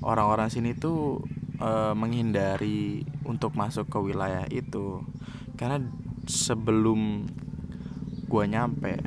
orang-orang 0.02 0.48
sini 0.52 0.76
tuh 0.76 1.22
e, 1.60 1.70
menghindari 1.96 3.04
untuk 3.24 3.56
masuk 3.56 3.88
ke 3.88 3.98
wilayah 4.00 4.44
itu. 4.48 5.04
Karena 5.56 5.80
sebelum 6.26 7.24
gue 8.26 8.44
nyampe 8.50 8.98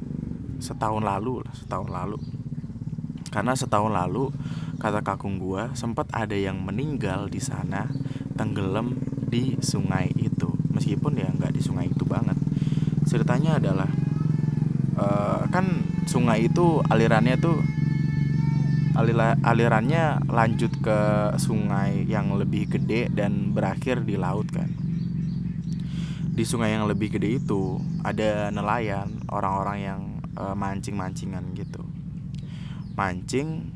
setahun 0.64 1.04
lalu 1.04 1.44
setahun 1.54 1.90
lalu. 1.90 2.18
Karena 3.30 3.54
setahun 3.54 3.94
lalu 3.94 4.34
kata 4.80 5.04
kakung 5.04 5.38
gue 5.38 5.70
sempat 5.76 6.08
ada 6.16 6.34
yang 6.34 6.64
meninggal 6.64 7.28
di 7.28 7.38
sana 7.44 7.86
tenggelam 8.34 8.98
di 9.30 9.60
sungai 9.62 10.10
itu. 10.18 10.50
Meskipun 10.74 11.20
ya 11.20 11.30
nggak 11.30 11.54
di 11.54 11.62
sungai 11.62 11.92
itu 11.92 12.08
banget. 12.08 12.40
Ceritanya 13.06 13.62
adalah 13.62 13.90
uh, 14.98 15.44
kan 15.54 15.66
sungai 16.10 16.50
itu 16.50 16.82
alirannya 16.90 17.38
tuh 17.38 17.62
alirannya 19.44 20.28
lanjut 20.28 20.72
ke 20.84 21.00
sungai 21.40 22.04
yang 22.04 22.36
lebih 22.36 22.68
gede 22.68 23.08
dan 23.08 23.56
berakhir 23.56 24.04
di 24.04 24.20
laut 24.20 24.52
kan? 24.52 24.68
Di 26.36 26.44
sungai 26.48 26.76
yang 26.76 26.88
lebih 26.88 27.16
gede 27.16 27.40
itu 27.40 27.80
ada 28.04 28.52
nelayan 28.52 29.24
orang-orang 29.28 29.78
yang 29.80 30.02
uh, 30.40 30.56
mancing-mancingan 30.56 31.52
gitu. 31.56 31.84
Mancing 32.96 33.76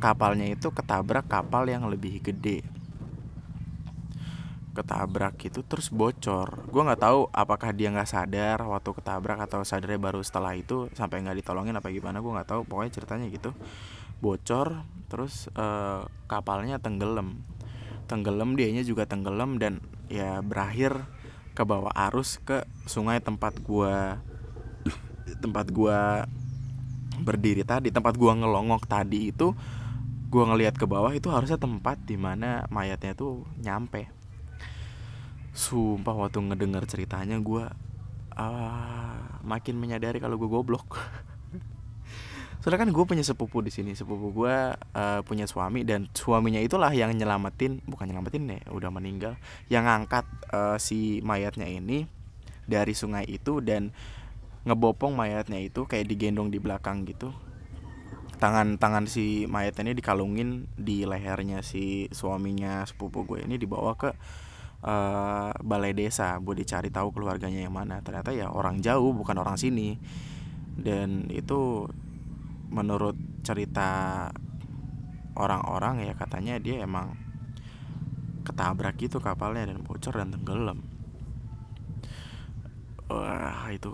kapalnya 0.00 0.48
itu 0.50 0.72
ketabrak 0.72 1.28
kapal 1.30 1.68
yang 1.68 1.86
lebih 1.86 2.18
gede. 2.24 2.64
Ketabrak 4.74 5.36
itu 5.44 5.60
terus 5.66 5.90
bocor. 5.90 6.66
Gue 6.70 6.82
nggak 6.86 7.02
tahu 7.02 7.26
apakah 7.34 7.70
dia 7.70 7.90
nggak 7.90 8.08
sadar 8.08 8.58
waktu 8.64 8.90
ketabrak 8.96 9.38
atau 9.44 9.62
sadarnya 9.66 10.00
baru 10.00 10.22
setelah 10.24 10.56
itu 10.56 10.88
sampai 10.96 11.22
nggak 11.22 11.42
ditolongin 11.44 11.76
apa 11.76 11.90
gimana 11.90 12.18
gue 12.18 12.32
nggak 12.32 12.48
tahu. 12.48 12.60
Pokoknya 12.66 12.90
ceritanya 12.94 13.26
gitu 13.28 13.54
bocor 14.20 14.84
terus 15.10 15.50
uh, 15.58 16.06
kapalnya 16.30 16.78
tenggelam. 16.78 17.42
Tenggelam 18.06 18.54
dianya 18.54 18.86
juga 18.86 19.08
tenggelam 19.08 19.58
dan 19.58 19.82
ya 20.06 20.44
berakhir 20.44 21.08
ke 21.56 21.62
bawah 21.66 21.90
arus 22.10 22.38
ke 22.40 22.62
sungai 22.86 23.18
tempat 23.18 23.58
gua 23.60 24.22
tempat 25.42 25.66
gua 25.74 26.30
berdiri 27.20 27.66
tadi 27.66 27.90
tempat 27.92 28.16
gua 28.16 28.38
ngelongok 28.38 28.86
tadi 28.86 29.34
itu 29.34 29.52
gua 30.30 30.44
ngelihat 30.54 30.78
ke 30.78 30.86
bawah 30.86 31.10
itu 31.10 31.26
harusnya 31.28 31.58
tempat 31.58 31.98
di 32.06 32.14
mana 32.14 32.64
mayatnya 32.70 33.18
tuh 33.18 33.46
nyampe. 33.58 34.06
Sumpah 35.50 36.14
waktu 36.14 36.38
ngedengar 36.38 36.86
ceritanya 36.86 37.42
gua 37.42 37.74
uh, 38.38 39.40
makin 39.44 39.76
menyadari 39.76 40.20
kalau 40.22 40.36
gue 40.40 40.48
goblok 40.48 40.96
soalnya 42.60 42.84
kan 42.84 42.90
gue 42.92 43.04
punya 43.08 43.24
sepupu 43.24 43.64
di 43.64 43.72
sini. 43.72 43.96
Sepupu 43.96 44.32
gue 44.36 44.54
uh, 44.76 45.20
punya 45.24 45.48
suami 45.48 45.84
dan 45.84 46.12
suaminya 46.12 46.60
itulah 46.60 46.92
yang 46.92 47.12
nyelamatin 47.16 47.80
bukan 47.88 48.12
nyelamatin 48.12 48.42
deh 48.46 48.62
udah 48.68 48.92
meninggal. 48.92 49.40
Yang 49.72 49.84
ngangkat 49.88 50.24
uh, 50.52 50.76
si 50.76 51.24
mayatnya 51.24 51.64
ini 51.64 52.04
dari 52.68 52.92
sungai 52.92 53.24
itu 53.26 53.64
dan 53.64 53.90
ngebopong 54.68 55.16
mayatnya 55.16 55.56
itu 55.56 55.88
kayak 55.88 56.04
digendong 56.04 56.52
di 56.52 56.60
belakang 56.60 57.08
gitu. 57.08 57.32
Tangan 58.36 58.76
tangan 58.76 59.04
si 59.08 59.48
mayat 59.48 59.76
ini 59.80 59.92
dikalungin 59.96 60.68
di 60.76 61.04
lehernya 61.04 61.64
si 61.64 62.08
suaminya 62.12 62.84
sepupu 62.84 63.24
gue 63.24 63.44
ini 63.44 63.56
dibawa 63.56 63.96
ke 63.96 64.12
uh, 64.84 65.52
balai 65.60 65.92
desa 65.92 66.36
buat 66.40 66.56
dicari 66.56 66.92
tahu 66.92 67.12
keluarganya 67.12 67.64
yang 67.64 67.72
mana. 67.72 68.04
Ternyata 68.04 68.36
ya 68.36 68.52
orang 68.52 68.84
jauh 68.84 69.16
bukan 69.16 69.36
orang 69.40 69.56
sini. 69.56 69.96
Dan 70.80 71.28
itu 71.28 71.84
menurut 72.80 73.16
cerita 73.44 74.28
orang-orang 75.36 76.08
ya 76.08 76.16
katanya 76.16 76.56
dia 76.56 76.80
emang 76.80 77.12
ketabrak 78.40 78.96
gitu 78.96 79.20
kapalnya 79.20 79.68
dan 79.68 79.84
bocor 79.84 80.16
dan 80.16 80.32
tenggelam. 80.32 80.80
Wah 83.12 83.68
itu 83.68 83.92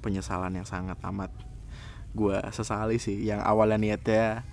penyesalan 0.00 0.56
yang 0.56 0.64
sangat 0.64 0.96
amat 1.04 1.30
gue 2.16 2.38
sesali 2.50 2.96
sih. 2.96 3.20
Yang 3.20 3.44
awalnya 3.44 3.78
niatnya 3.78 4.48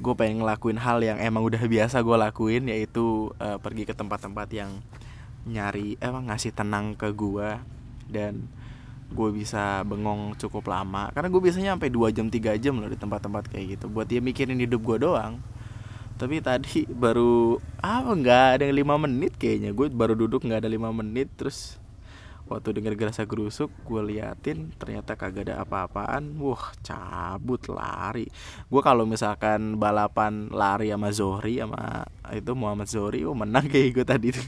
gue 0.00 0.14
pengen 0.16 0.42
ngelakuin 0.42 0.80
hal 0.80 0.98
yang 1.04 1.20
emang 1.20 1.44
udah 1.44 1.60
biasa 1.60 2.00
gue 2.00 2.16
lakuin 2.16 2.64
yaitu 2.72 3.30
uh, 3.36 3.60
pergi 3.60 3.84
ke 3.84 3.92
tempat-tempat 3.92 4.48
yang 4.50 4.80
nyari 5.44 6.00
emang 6.00 6.28
ngasih 6.32 6.56
tenang 6.56 6.96
ke 6.96 7.12
gue 7.12 7.60
dan 8.08 8.48
gue 9.10 9.30
bisa 9.34 9.82
bengong 9.82 10.38
cukup 10.38 10.70
lama. 10.70 11.10
Karena 11.10 11.28
gue 11.28 11.40
biasanya 11.42 11.74
sampai 11.74 11.90
2 11.90 12.16
jam 12.16 12.26
3 12.30 12.62
jam 12.62 12.74
loh 12.78 12.90
di 12.90 12.98
tempat-tempat 12.98 13.50
kayak 13.50 13.78
gitu. 13.78 13.86
Buat 13.90 14.08
dia 14.08 14.22
mikirin 14.22 14.58
hidup 14.58 14.80
gue 14.82 15.02
doang. 15.02 15.42
Tapi 16.20 16.38
tadi 16.44 16.84
baru 16.84 17.56
apa 17.80 18.12
nggak 18.12 18.46
ada 18.60 18.62
yang 18.68 18.76
lima 18.76 18.94
menit 19.00 19.34
kayaknya. 19.40 19.74
Gue 19.74 19.90
baru 19.90 20.14
duduk 20.14 20.46
nggak 20.46 20.66
ada 20.66 20.70
lima 20.70 20.92
menit. 20.94 21.32
Terus 21.34 21.80
waktu 22.50 22.74
denger 22.74 22.98
gerasa 22.98 23.22
gerusuk 23.30 23.70
gue 23.86 24.02
liatin 24.02 24.74
ternyata 24.76 25.16
kagak 25.16 25.50
ada 25.50 25.64
apa-apaan. 25.64 26.36
Wah 26.38 26.70
cabut 26.84 27.66
lari. 27.72 28.28
Gue 28.68 28.82
kalau 28.84 29.08
misalkan 29.08 29.80
balapan 29.80 30.52
lari 30.52 30.92
sama 30.92 31.08
Zohri 31.10 31.58
sama 31.58 32.04
itu 32.30 32.52
Muhammad 32.54 32.86
Zohri 32.86 33.26
oh 33.26 33.34
menang 33.34 33.66
kayak 33.66 33.90
gue 33.96 34.06
tadi 34.06 34.28
tuh 34.34 34.46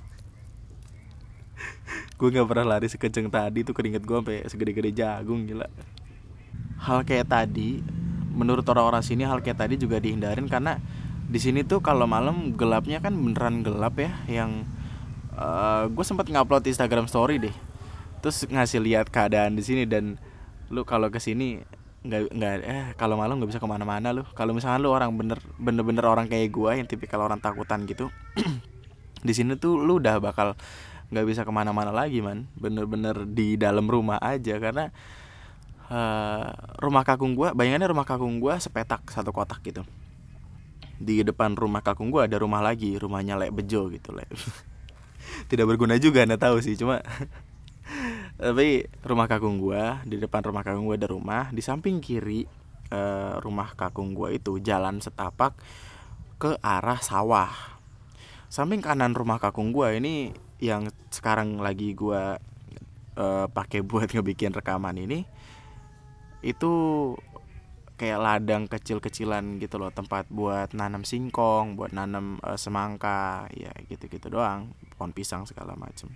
gue 2.17 2.29
nggak 2.29 2.49
pernah 2.49 2.77
lari 2.77 2.87
sekenceng 2.87 3.29
tadi 3.29 3.67
tuh 3.67 3.75
keringet 3.75 4.07
gue 4.07 4.17
sampai 4.17 4.47
segede-gede 4.47 4.91
jagung 4.95 5.49
gila. 5.49 5.67
Hal 6.83 7.03
kayak 7.03 7.31
tadi 7.31 7.83
menurut 8.33 8.65
orang-orang 8.67 9.05
sini 9.05 9.29
hal 9.29 9.45
kayak 9.45 9.61
tadi 9.61 9.75
juga 9.77 10.01
dihindarin 10.01 10.49
karena 10.49 10.81
di 11.29 11.39
sini 11.41 11.65
tuh 11.65 11.81
kalau 11.81 12.09
malam 12.09 12.53
gelapnya 12.57 13.01
kan 13.01 13.15
beneran 13.17 13.65
gelap 13.65 13.97
ya 13.97 14.13
yang 14.29 14.69
uh, 15.37 15.89
gue 15.89 16.05
sempat 16.05 16.29
ngupload 16.29 16.67
Instagram 16.67 17.09
story 17.09 17.41
deh. 17.41 17.55
Terus 18.23 18.47
ngasih 18.47 18.81
lihat 18.83 19.11
keadaan 19.11 19.59
di 19.59 19.63
sini 19.65 19.83
dan 19.89 20.21
lu 20.73 20.87
kalau 20.87 21.11
ke 21.11 21.19
sini 21.19 21.61
nggak 22.03 22.35
nggak 22.35 22.53
eh 22.67 22.87
kalau 22.99 23.15
malam 23.15 23.39
nggak 23.39 23.51
bisa 23.55 23.63
ke 23.63 23.69
mana-mana 23.69 24.15
lu. 24.15 24.23
Kalau 24.35 24.55
misalnya 24.55 24.83
lu 24.83 24.91
orang 24.91 25.11
bener 25.15 25.39
bener-bener 25.59 26.05
orang 26.07 26.27
kayak 26.31 26.51
gue 26.51 26.71
yang 26.71 26.87
tipikal 26.87 27.23
orang 27.23 27.39
takutan 27.39 27.87
gitu 27.87 28.11
di 29.27 29.33
sini 29.33 29.55
tuh 29.55 29.79
lu 29.79 30.03
udah 30.03 30.19
bakal 30.19 30.59
nggak 31.13 31.27
bisa 31.29 31.41
ke 31.45 31.53
mana-mana 31.53 31.93
lagi 31.93 32.25
man. 32.25 32.49
Bener-bener 32.57 33.29
di 33.29 33.61
dalam 33.61 33.85
rumah 33.85 34.17
aja 34.19 34.57
karena 34.57 34.89
uh, 35.93 36.49
rumah 36.81 37.05
kakung 37.05 37.37
gue 37.37 37.53
bayangannya 37.53 37.93
rumah 37.93 38.09
kakung 38.09 38.41
gue 38.41 38.55
sepetak 38.57 39.05
satu 39.13 39.31
kotak 39.31 39.61
gitu. 39.63 39.85
Di 40.97 41.21
depan 41.21 41.53
rumah 41.53 41.85
kakung 41.85 42.09
gue 42.09 42.25
ada 42.25 42.41
rumah 42.41 42.65
lagi 42.65 42.97
rumahnya 42.97 43.37
lek 43.37 43.53
bejo 43.53 43.93
gitu 43.93 44.17
lek. 44.17 44.33
Tidak 45.53 45.69
berguna 45.69 46.01
juga 46.01 46.25
anda 46.25 46.41
tahu 46.41 46.65
sih 46.65 46.75
cuma 46.75 47.05
tapi 48.43 48.89
rumah 49.05 49.29
kakung 49.29 49.61
gue 49.61 49.83
di 50.09 50.17
depan 50.19 50.43
rumah 50.43 50.65
kakung 50.65 50.89
gue 50.89 50.97
ada 50.97 51.11
rumah 51.13 51.53
di 51.53 51.63
samping 51.63 52.03
kiri 52.03 52.43
uh, 52.91 53.39
rumah 53.39 53.77
kakung 53.77 54.17
gue 54.17 54.41
itu 54.41 54.59
jalan 54.65 54.99
setapak 54.99 55.57
ke 56.41 56.59
arah 56.59 56.99
sawah. 56.99 57.53
Samping 58.53 58.85
kanan 58.85 59.17
rumah 59.17 59.41
kakung 59.41 59.73
gue 59.73 59.97
ini 59.97 60.35
yang 60.63 60.87
sekarang 61.11 61.59
lagi 61.59 61.91
gue 61.91 62.39
uh, 63.19 63.47
pakai 63.51 63.83
buat 63.83 64.07
ngebikin 64.15 64.55
rekaman 64.55 64.95
ini 64.95 65.27
itu 66.47 66.73
kayak 67.99 68.19
ladang 68.19 68.67
kecil-kecilan 68.71 69.59
gitu 69.59 69.79
loh 69.79 69.91
tempat 69.91 70.27
buat 70.31 70.71
nanam 70.75 71.03
singkong 71.03 71.75
buat 71.75 71.91
nanam 71.91 72.39
uh, 72.47 72.55
semangka 72.55 73.51
ya 73.55 73.75
gitu-gitu 73.91 74.31
doang 74.31 74.71
pohon 74.95 75.11
pisang 75.11 75.47
segala 75.51 75.75
macem. 75.75 76.11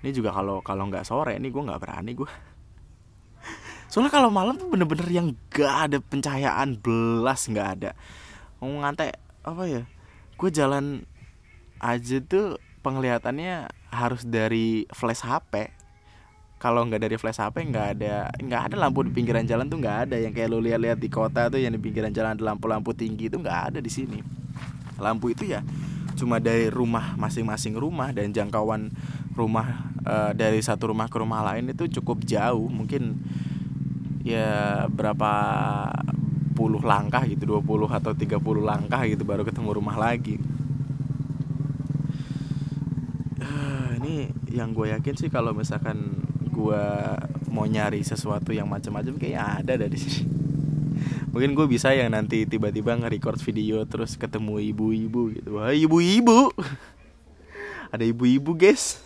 Ini 0.00 0.16
juga 0.16 0.32
kalau 0.32 0.64
kalau 0.64 0.88
nggak 0.88 1.04
sore 1.04 1.36
ini 1.36 1.52
gue 1.52 1.60
nggak 1.60 1.80
berani 1.80 2.12
gue 2.16 2.28
soalnya 3.92 4.12
kalau 4.12 4.32
malam 4.32 4.56
tuh 4.56 4.68
bener-bener 4.68 5.08
yang 5.08 5.32
gak 5.52 5.92
ada 5.92 6.00
pencahayaan 6.00 6.80
belas 6.80 7.48
nggak 7.48 7.68
ada. 7.80 7.90
Mau 8.60 8.80
ngantai 8.80 9.12
apa 9.44 9.64
ya 9.64 9.82
gue 10.36 10.50
jalan 10.52 11.04
aja 11.80 12.20
tuh 12.20 12.60
penglihatannya 12.80 13.68
harus 13.92 14.22
dari 14.24 14.86
flash 14.94 15.24
HP 15.26 15.78
kalau 16.58 16.82
nggak 16.82 16.98
dari 17.06 17.14
flash 17.14 17.38
HP 17.38 17.70
nggak 17.70 17.86
ada 17.98 18.34
nggak 18.34 18.62
ada 18.70 18.76
lampu 18.76 19.06
di 19.06 19.14
pinggiran 19.14 19.46
jalan 19.46 19.70
tuh 19.70 19.78
nggak 19.78 20.10
ada. 20.10 20.16
Yang 20.18 20.42
kayak 20.42 20.48
lo 20.50 20.58
lihat-lihat 20.58 20.98
di 20.98 21.08
kota 21.08 21.46
tuh 21.46 21.62
yang 21.62 21.70
di 21.70 21.80
pinggiran 21.80 22.10
jalan 22.10 22.34
ada 22.34 22.42
lampu-lampu 22.50 22.90
tinggi 22.98 23.30
itu 23.30 23.38
nggak 23.38 23.60
ada 23.72 23.78
di 23.78 23.90
sini. 23.90 24.18
Lampu 24.98 25.30
itu 25.30 25.46
ya 25.46 25.62
cuma 26.18 26.42
dari 26.42 26.66
rumah 26.66 27.14
masing-masing 27.14 27.78
rumah 27.78 28.10
dan 28.10 28.34
jangkauan 28.34 28.90
rumah 29.38 29.86
e, 30.02 30.34
dari 30.34 30.58
satu 30.58 30.90
rumah 30.90 31.06
ke 31.06 31.22
rumah 31.22 31.46
lain 31.46 31.70
itu 31.70 31.86
cukup 32.02 32.26
jauh. 32.26 32.66
Mungkin 32.66 33.22
ya 34.26 34.90
berapa 34.90 35.30
puluh 36.58 36.82
langkah 36.82 37.22
gitu 37.22 37.46
20 37.46 37.86
atau 37.86 38.12
30 38.18 38.42
langkah 38.66 39.06
gitu 39.06 39.22
baru 39.22 39.46
ketemu 39.46 39.78
rumah 39.78 39.94
lagi 39.94 40.42
uh, 43.38 43.94
ini 44.02 44.26
yang 44.52 44.72
gue 44.72 44.92
yakin 44.92 45.14
sih 45.16 45.28
kalau 45.28 45.52
misalkan 45.52 46.24
gue 46.48 46.84
mau 47.48 47.64
nyari 47.64 48.02
sesuatu 48.02 48.50
yang 48.50 48.66
macam-macam 48.66 49.14
kayaknya 49.16 49.62
ada 49.62 49.74
dari 49.78 49.98
sini. 49.98 50.26
Mungkin 51.32 51.54
gue 51.54 51.66
bisa 51.70 51.94
yang 51.94 52.12
nanti 52.12 52.44
tiba-tiba 52.48 52.98
nge-record 52.98 53.38
video 53.40 53.84
terus 53.86 54.18
ketemu 54.18 54.58
ibu-ibu 54.74 55.22
gitu. 55.36 55.48
Wah 55.60 55.70
ibu-ibu. 55.70 56.50
Ada 57.94 58.04
ibu-ibu 58.04 58.52
guys. 58.52 59.00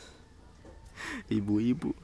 Ibu-ibu. 1.31 1.95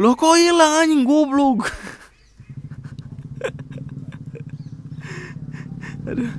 Lo 0.00 0.16
kok 0.16 0.40
hilang 0.40 0.80
anjing? 0.80 1.04
Goblok. 1.04 1.68
Aduh. 6.08 6.32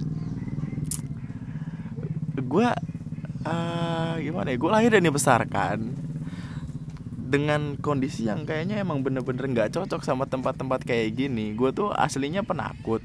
Gue 2.41 2.67
uh, 3.47 4.13
gimana 4.19 4.51
ya? 4.51 4.57
Gue 4.59 4.71
lahir 4.71 4.91
dan 4.95 5.03
dibesarkan 5.05 5.77
dengan 7.33 7.81
kondisi 7.81 8.29
yang 8.29 8.45
kayaknya 8.45 8.77
emang 8.77 9.01
bener-bener 9.01 9.49
nggak 9.49 9.73
-bener 9.73 9.89
cocok 9.89 10.01
sama 10.05 10.29
tempat-tempat 10.29 10.85
kayak 10.85 11.17
gini. 11.17 11.57
Gue 11.57 11.73
tuh 11.73 11.89
aslinya 11.89 12.45
penakut. 12.45 13.01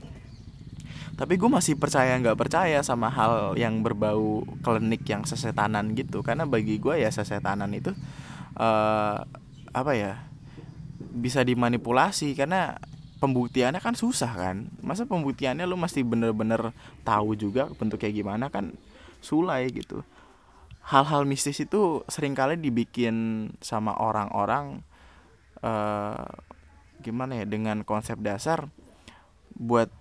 Tapi 1.18 1.34
gue 1.34 1.50
masih 1.50 1.74
percaya 1.74 2.14
nggak 2.14 2.38
percaya 2.38 2.78
sama 2.86 3.10
hal 3.10 3.58
yang 3.58 3.82
berbau 3.82 4.46
klinik 4.62 5.02
yang 5.08 5.26
sesetanan 5.26 5.96
gitu. 5.98 6.22
Karena 6.22 6.46
bagi 6.46 6.78
gue 6.78 7.02
ya 7.02 7.10
sesetanan 7.10 7.72
itu 7.74 7.90
uh, 8.54 9.18
apa 9.74 9.92
ya 9.96 10.22
bisa 11.18 11.42
dimanipulasi. 11.42 12.38
Karena 12.38 12.78
pembuktiannya 13.18 13.82
kan 13.82 13.98
susah 13.98 14.30
kan? 14.30 14.70
Masa 14.84 15.08
pembuktiannya 15.10 15.66
lu 15.66 15.74
mesti 15.74 16.06
bener-bener 16.06 16.70
tahu 17.02 17.34
juga 17.34 17.66
bentuk 17.74 17.98
kayak 17.98 18.14
gimana 18.22 18.46
kan 18.52 18.76
sulai 19.18 19.66
gitu 19.74 20.06
hal-hal 20.88 21.28
mistis 21.28 21.60
itu 21.60 22.00
sering 22.08 22.32
kali 22.32 22.56
dibikin 22.56 23.48
sama 23.60 23.92
orang-orang 24.00 24.80
uh, 25.60 26.24
gimana 27.04 27.44
ya 27.44 27.46
dengan 27.46 27.84
konsep 27.84 28.16
dasar 28.24 28.72
buat 29.52 29.92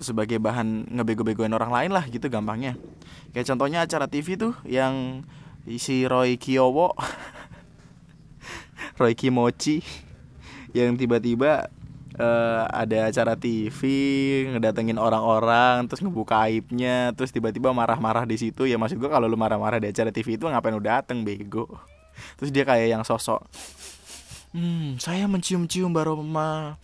sebagai 0.00 0.40
bahan 0.40 0.88
ngebego-begoin 0.88 1.52
orang 1.52 1.68
lain 1.68 1.90
lah 1.92 2.08
gitu 2.08 2.32
gampangnya. 2.32 2.72
Kayak 3.36 3.52
contohnya 3.52 3.84
acara 3.84 4.08
TV 4.08 4.40
tuh 4.40 4.56
yang 4.64 5.28
si 5.76 6.08
Roy 6.08 6.40
Kiyowo 6.40 6.96
Roy 9.00 9.12
Kimochi 9.12 9.84
yang 10.72 10.96
tiba-tiba 10.96 11.68
uh, 12.18 12.64
ada 12.72 13.12
acara 13.12 13.36
TV 13.36 13.80
ngedatengin 14.50 14.98
orang-orang 14.98 15.86
terus 15.86 16.02
ngebuka 16.02 16.48
aibnya 16.48 17.14
terus 17.14 17.30
tiba-tiba 17.30 17.70
marah-marah 17.70 18.26
di 18.26 18.40
situ. 18.40 18.66
Ya 18.66 18.80
maksud 18.80 18.98
gue 18.98 19.10
kalau 19.12 19.30
lu 19.30 19.38
marah-marah 19.38 19.78
di 19.78 19.92
acara 19.92 20.10
TV 20.10 20.34
itu 20.34 20.48
ngapain 20.48 20.74
lu 20.74 20.82
dateng 20.82 21.22
bego? 21.22 21.68
Terus 22.40 22.50
dia 22.50 22.64
kayak 22.66 22.88
yang 22.90 23.04
sosok 23.06 23.44
hmm 24.50 24.98
saya 24.98 25.30
mencium-cium 25.30 25.94
baroma 25.94 26.74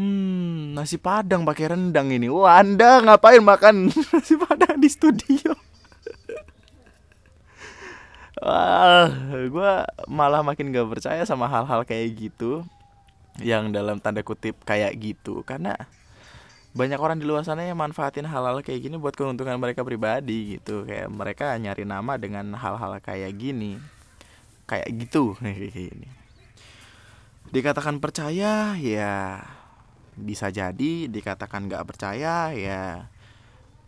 hmm 0.00 0.72
nasi 0.72 0.96
padang 0.96 1.44
pakai 1.44 1.74
rendang 1.76 2.08
ini. 2.08 2.32
Wah 2.32 2.62
anda 2.62 3.04
ngapain 3.04 3.44
makan 3.44 3.92
nasi 4.14 4.38
padang 4.40 4.80
di 4.80 4.88
studio? 4.88 5.52
Wah, 8.38 9.10
gue 9.34 9.72
malah 10.06 10.46
makin 10.46 10.70
gak 10.70 10.86
percaya 10.86 11.26
sama 11.26 11.50
hal-hal 11.50 11.82
kayak 11.82 12.14
gitu 12.14 12.62
yang 13.42 13.70
dalam 13.70 14.02
tanda 14.02 14.22
kutip 14.22 14.58
kayak 14.62 14.94
gitu. 14.98 15.42
Karena 15.42 15.74
banyak 16.76 17.00
orang 17.00 17.18
di 17.18 17.26
luar 17.26 17.42
sana 17.42 17.64
yang 17.64 17.80
manfaatin 17.80 18.28
hal-hal 18.28 18.60
kayak 18.62 18.86
gini 18.86 18.96
buat 19.00 19.16
keuntungan 19.16 19.58
mereka 19.58 19.82
pribadi 19.82 20.58
gitu. 20.58 20.84
Kayak 20.84 21.08
mereka 21.10 21.56
nyari 21.58 21.84
nama 21.88 22.14
dengan 22.20 22.54
hal-hal 22.54 22.98
kayak 23.02 23.32
gini. 23.34 23.80
Kayak 24.68 24.88
gitu 24.94 25.34
gini. 25.42 26.08
Dikatakan 27.48 27.98
percaya 27.98 28.76
ya 28.76 29.42
bisa 30.14 30.52
jadi. 30.52 31.08
Dikatakan 31.08 31.66
nggak 31.66 31.84
percaya 31.88 32.52
ya 32.52 33.08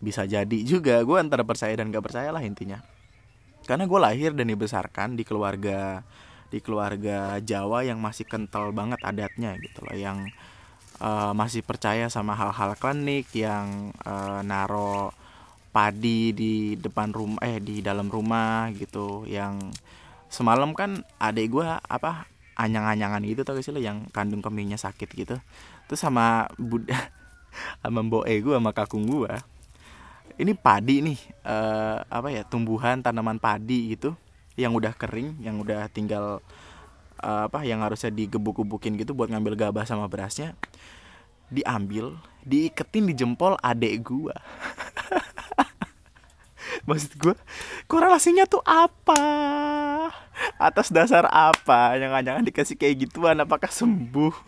bisa 0.00 0.24
jadi 0.24 0.58
juga. 0.64 1.04
Gue 1.04 1.20
antara 1.20 1.44
percaya 1.44 1.76
dan 1.76 1.92
gak 1.92 2.02
percaya 2.02 2.32
lah 2.32 2.40
intinya. 2.40 2.80
Karena 3.68 3.84
gue 3.86 4.00
lahir 4.00 4.32
dan 4.32 4.48
dibesarkan 4.48 5.14
di 5.14 5.22
keluarga 5.22 6.02
di 6.50 6.58
keluarga 6.58 7.38
Jawa 7.38 7.86
yang 7.86 8.02
masih 8.02 8.26
kental 8.26 8.74
banget 8.74 8.98
adatnya 9.06 9.54
gitu 9.62 9.86
loh 9.86 9.94
yang 9.94 10.26
uh, 10.98 11.32
masih 11.32 11.62
percaya 11.62 12.10
sama 12.10 12.34
hal-hal 12.34 12.74
klinik 12.76 13.30
yang 13.32 13.94
uh, 14.02 14.42
naro 14.42 15.14
padi 15.70 16.34
di 16.34 16.74
depan 16.74 17.14
rumah 17.14 17.40
eh 17.46 17.62
di 17.62 17.78
dalam 17.80 18.10
rumah 18.10 18.68
gitu. 18.74 19.24
Yang 19.30 19.70
semalam 20.26 20.74
kan 20.74 21.06
adik 21.22 21.54
gue 21.54 21.66
apa 21.66 22.26
anyang-anyangan 22.58 23.22
gitu 23.24 23.40
tau 23.46 23.56
gak 23.56 23.64
sih 23.64 23.72
lo 23.72 23.80
yang 23.80 24.10
kandung 24.10 24.42
kemihnya 24.42 24.76
sakit 24.76 25.08
gitu. 25.14 25.36
Terus 25.86 26.00
sama 26.02 26.50
Buddha 26.58 26.98
sama 27.82 28.02
mbok 28.02 28.26
gue 28.26 28.54
sama 28.54 28.70
kakung 28.74 29.06
gue 29.06 29.30
ini 30.40 30.56
padi 30.56 31.04
nih 31.04 31.18
uh, 31.44 32.00
apa 32.08 32.32
ya 32.32 32.42
tumbuhan 32.48 33.04
tanaman 33.04 33.36
padi 33.36 33.92
gitu 33.98 34.16
yang 34.60 34.76
udah 34.76 34.92
kering 34.92 35.40
yang 35.40 35.56
udah 35.56 35.88
tinggal 35.88 36.44
uh, 37.24 37.48
apa 37.48 37.64
yang 37.64 37.80
harusnya 37.80 38.12
digebuk-gebukin 38.12 39.00
gitu 39.00 39.16
buat 39.16 39.32
ngambil 39.32 39.56
gabah 39.56 39.88
sama 39.88 40.04
berasnya 40.04 40.52
diambil 41.50 42.14
diiketin 42.46 43.10
di 43.10 43.14
jempol 43.16 43.58
adek 43.60 44.06
gua. 44.06 44.36
Maksud 46.88 47.18
gua 47.18 47.34
korelasinya 47.90 48.46
tuh 48.46 48.62
apa? 48.62 49.20
Atas 50.56 50.88
dasar 50.88 51.26
apa? 51.28 51.98
Yang 51.98 52.12
jangan 52.24 52.44
dikasih 52.46 52.76
kayak 52.78 52.96
gituan 53.08 53.36
apakah 53.42 53.68
sembuh? 53.68 54.34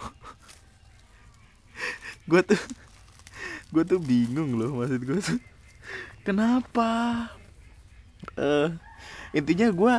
Gue 2.30 2.38
tuh 2.46 2.60
gue 3.72 3.82
tuh 3.88 3.96
bingung 3.98 4.60
loh 4.60 4.78
maksud 4.78 5.00
gue 5.02 5.18
tuh. 5.18 5.40
Kenapa? 6.22 7.26
Uh, 8.38 8.78
intinya 9.32 9.68
gue 9.72 9.94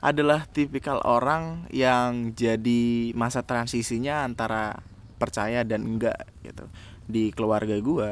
adalah 0.00 0.48
tipikal 0.48 1.00
orang 1.04 1.68
yang 1.68 2.32
jadi 2.32 3.12
masa 3.12 3.44
transisinya 3.44 4.24
antara 4.24 4.80
percaya 5.20 5.60
dan 5.60 5.84
enggak 5.84 6.24
gitu. 6.40 6.64
Di 7.04 7.28
keluarga 7.36 7.76
gue 7.76 8.10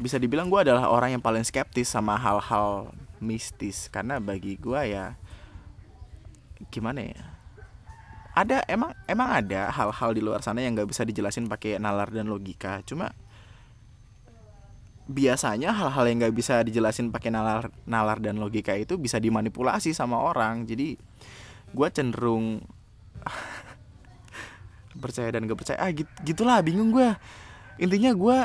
bisa 0.00 0.20
dibilang 0.20 0.52
gue 0.52 0.60
adalah 0.60 0.92
orang 0.92 1.16
yang 1.16 1.24
paling 1.24 1.44
skeptis 1.44 1.88
sama 1.88 2.20
hal-hal 2.20 2.92
mistis. 3.24 3.88
Karena 3.88 4.20
bagi 4.20 4.60
gue 4.60 4.80
ya 4.84 5.16
gimana 6.68 7.00
ya 7.00 7.24
ada 8.36 8.62
emang 8.70 8.92
emang 9.10 9.28
ada 9.32 9.72
hal-hal 9.72 10.14
di 10.14 10.22
luar 10.22 10.44
sana 10.44 10.62
yang 10.62 10.76
nggak 10.76 10.92
bisa 10.92 11.02
dijelasin 11.02 11.50
pakai 11.50 11.80
nalar 11.80 12.12
dan 12.12 12.28
logika. 12.30 12.84
Cuma 12.84 13.10
biasanya 15.10 15.74
hal-hal 15.74 16.06
yang 16.06 16.22
nggak 16.22 16.36
bisa 16.38 16.62
dijelasin 16.62 17.10
pakai 17.10 17.34
nalar 17.34 17.74
nalar 17.82 18.22
dan 18.22 18.38
logika 18.38 18.78
itu 18.78 18.94
bisa 18.94 19.18
dimanipulasi 19.18 19.90
sama 19.90 20.22
orang. 20.22 20.62
Jadi 20.70 20.94
gue 21.74 21.88
cenderung 21.90 22.62
percaya 25.02 25.34
dan 25.34 25.50
gak 25.50 25.58
percaya. 25.58 25.78
Ah 25.82 25.90
gitu 25.90 26.10
gitulah 26.22 26.62
bingung 26.62 26.94
gue 26.94 27.10
intinya 27.82 28.14
gue 28.14 28.38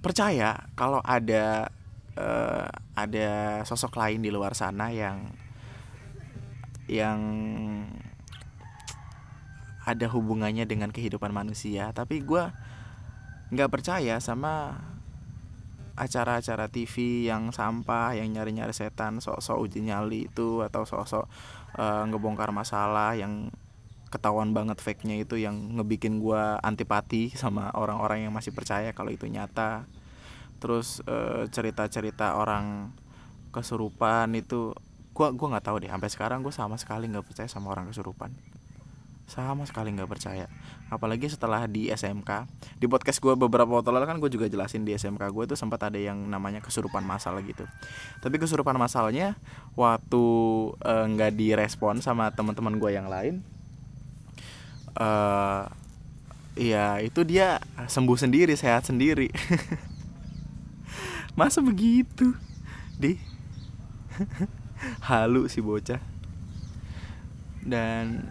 percaya 0.00 0.64
kalau 0.72 1.04
ada 1.04 1.68
uh, 2.16 2.68
ada 2.96 3.60
sosok 3.68 4.00
lain 4.00 4.24
di 4.24 4.32
luar 4.32 4.56
sana 4.56 4.88
yang 4.88 5.28
yang 6.88 7.20
ada 9.82 10.06
hubungannya 10.08 10.64
dengan 10.64 10.88
kehidupan 10.88 11.34
manusia. 11.34 11.92
Tapi 11.92 12.22
gue 12.22 12.44
nggak 13.52 13.68
percaya 13.68 14.16
sama 14.22 14.80
acara-acara 15.96 16.72
TV 16.72 17.28
yang 17.28 17.52
sampah 17.52 18.16
yang 18.16 18.32
nyari-nyari 18.32 18.72
setan 18.72 19.20
sok-sok 19.20 19.58
uji 19.60 19.84
nyali 19.84 20.28
itu 20.30 20.64
atau 20.64 20.88
sok-sok 20.88 21.24
uh, 21.76 22.04
ngebongkar 22.08 22.48
masalah 22.50 23.12
yang 23.12 23.52
ketahuan 24.12 24.52
banget 24.52 24.76
fake-nya 24.80 25.16
itu 25.24 25.40
yang 25.40 25.80
ngebikin 25.80 26.20
gue 26.20 26.42
antipati 26.60 27.32
sama 27.32 27.72
orang-orang 27.72 28.28
yang 28.28 28.32
masih 28.32 28.52
percaya 28.52 28.92
kalau 28.92 29.08
itu 29.08 29.24
nyata. 29.24 29.88
Terus 30.60 31.00
uh, 31.08 31.48
cerita-cerita 31.48 32.36
orang 32.36 32.92
kesurupan 33.52 34.32
itu 34.36 34.76
gue 35.12 35.26
gua 35.36 35.48
nggak 35.56 35.66
tahu 35.68 35.76
deh 35.84 35.92
sampai 35.92 36.08
sekarang 36.08 36.38
gue 36.40 36.52
sama 36.52 36.80
sekali 36.80 37.04
nggak 37.04 37.24
percaya 37.28 37.48
sama 37.48 37.68
orang 37.68 37.92
kesurupan 37.92 38.32
sama 39.26 39.64
sekali 39.64 39.94
nggak 39.94 40.10
percaya. 40.10 40.46
Apalagi 40.92 41.30
setelah 41.30 41.64
di 41.64 41.88
SMK 41.88 42.46
di 42.76 42.86
podcast 42.90 43.22
gue 43.22 43.32
beberapa 43.32 43.68
waktu 43.80 43.90
lalu 43.94 44.06
kan 44.06 44.18
gue 44.20 44.30
juga 44.30 44.46
jelasin 44.50 44.84
di 44.84 44.92
SMK 44.92 45.22
gue 45.32 45.44
itu 45.48 45.56
sempat 45.56 45.88
ada 45.88 45.96
yang 45.96 46.18
namanya 46.28 46.60
kesurupan 46.60 47.02
masal 47.06 47.40
gitu. 47.46 47.64
Tapi 48.20 48.36
kesurupan 48.36 48.76
masalnya 48.76 49.38
waktu 49.78 50.24
eh, 50.84 51.04
nggak 51.16 51.32
uh, 51.32 51.36
direspon 51.36 52.04
sama 52.04 52.28
teman-teman 52.34 52.76
gue 52.76 52.90
yang 52.92 53.08
lain 53.08 53.40
uh, 54.98 55.64
ya 56.52 57.00
itu 57.00 57.24
dia 57.24 57.60
sembuh 57.88 58.18
sendiri 58.18 58.52
sehat 58.56 58.88
sendiri. 58.88 59.32
Masa 61.38 61.64
begitu? 61.64 62.36
Di? 63.00 63.16
Halu 65.08 65.48
si 65.48 65.64
bocah. 65.64 66.02
Dan 67.62 68.28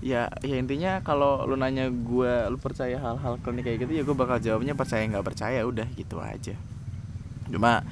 ya 0.00 0.32
ya 0.40 0.56
intinya 0.56 1.04
kalau 1.04 1.44
lu 1.44 1.60
nanya 1.60 1.92
gue 1.92 2.32
lu 2.48 2.56
percaya 2.56 2.96
hal-hal 2.96 3.36
klinik 3.44 3.68
kayak 3.68 3.84
gitu 3.84 3.92
ya 4.00 4.02
gue 4.02 4.16
bakal 4.16 4.40
jawabnya 4.40 4.72
percaya 4.72 5.04
nggak 5.04 5.26
percaya 5.28 5.60
udah 5.64 5.88
gitu 5.92 6.16
aja. 6.20 6.56
Cuma 7.52 7.84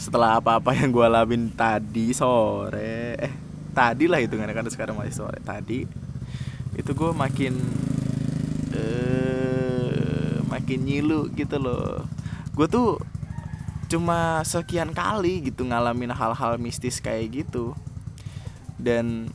setelah 0.00 0.40
apa-apa 0.40 0.76
yang 0.76 0.92
gue 0.92 1.04
alamin 1.04 1.52
tadi 1.52 2.12
sore 2.16 3.16
eh 3.20 3.32
tadi 3.76 4.08
lah 4.08 4.20
itu 4.20 4.36
kan 4.36 4.48
sekarang 4.68 4.96
masih 4.96 5.12
sore 5.24 5.40
tadi 5.44 5.84
itu 6.76 6.90
gue 6.92 7.10
makin 7.12 7.54
eh 8.72 10.40
makin 10.48 10.78
nyilu 10.88 11.28
gitu 11.36 11.60
loh. 11.60 12.04
Gue 12.56 12.64
tuh 12.64 12.96
cuma 13.92 14.40
sekian 14.42 14.96
kali 14.96 15.52
gitu 15.52 15.68
ngalamin 15.68 16.16
hal-hal 16.16 16.56
mistis 16.56 16.96
kayak 17.04 17.44
gitu. 17.44 17.76
Dan 18.80 19.28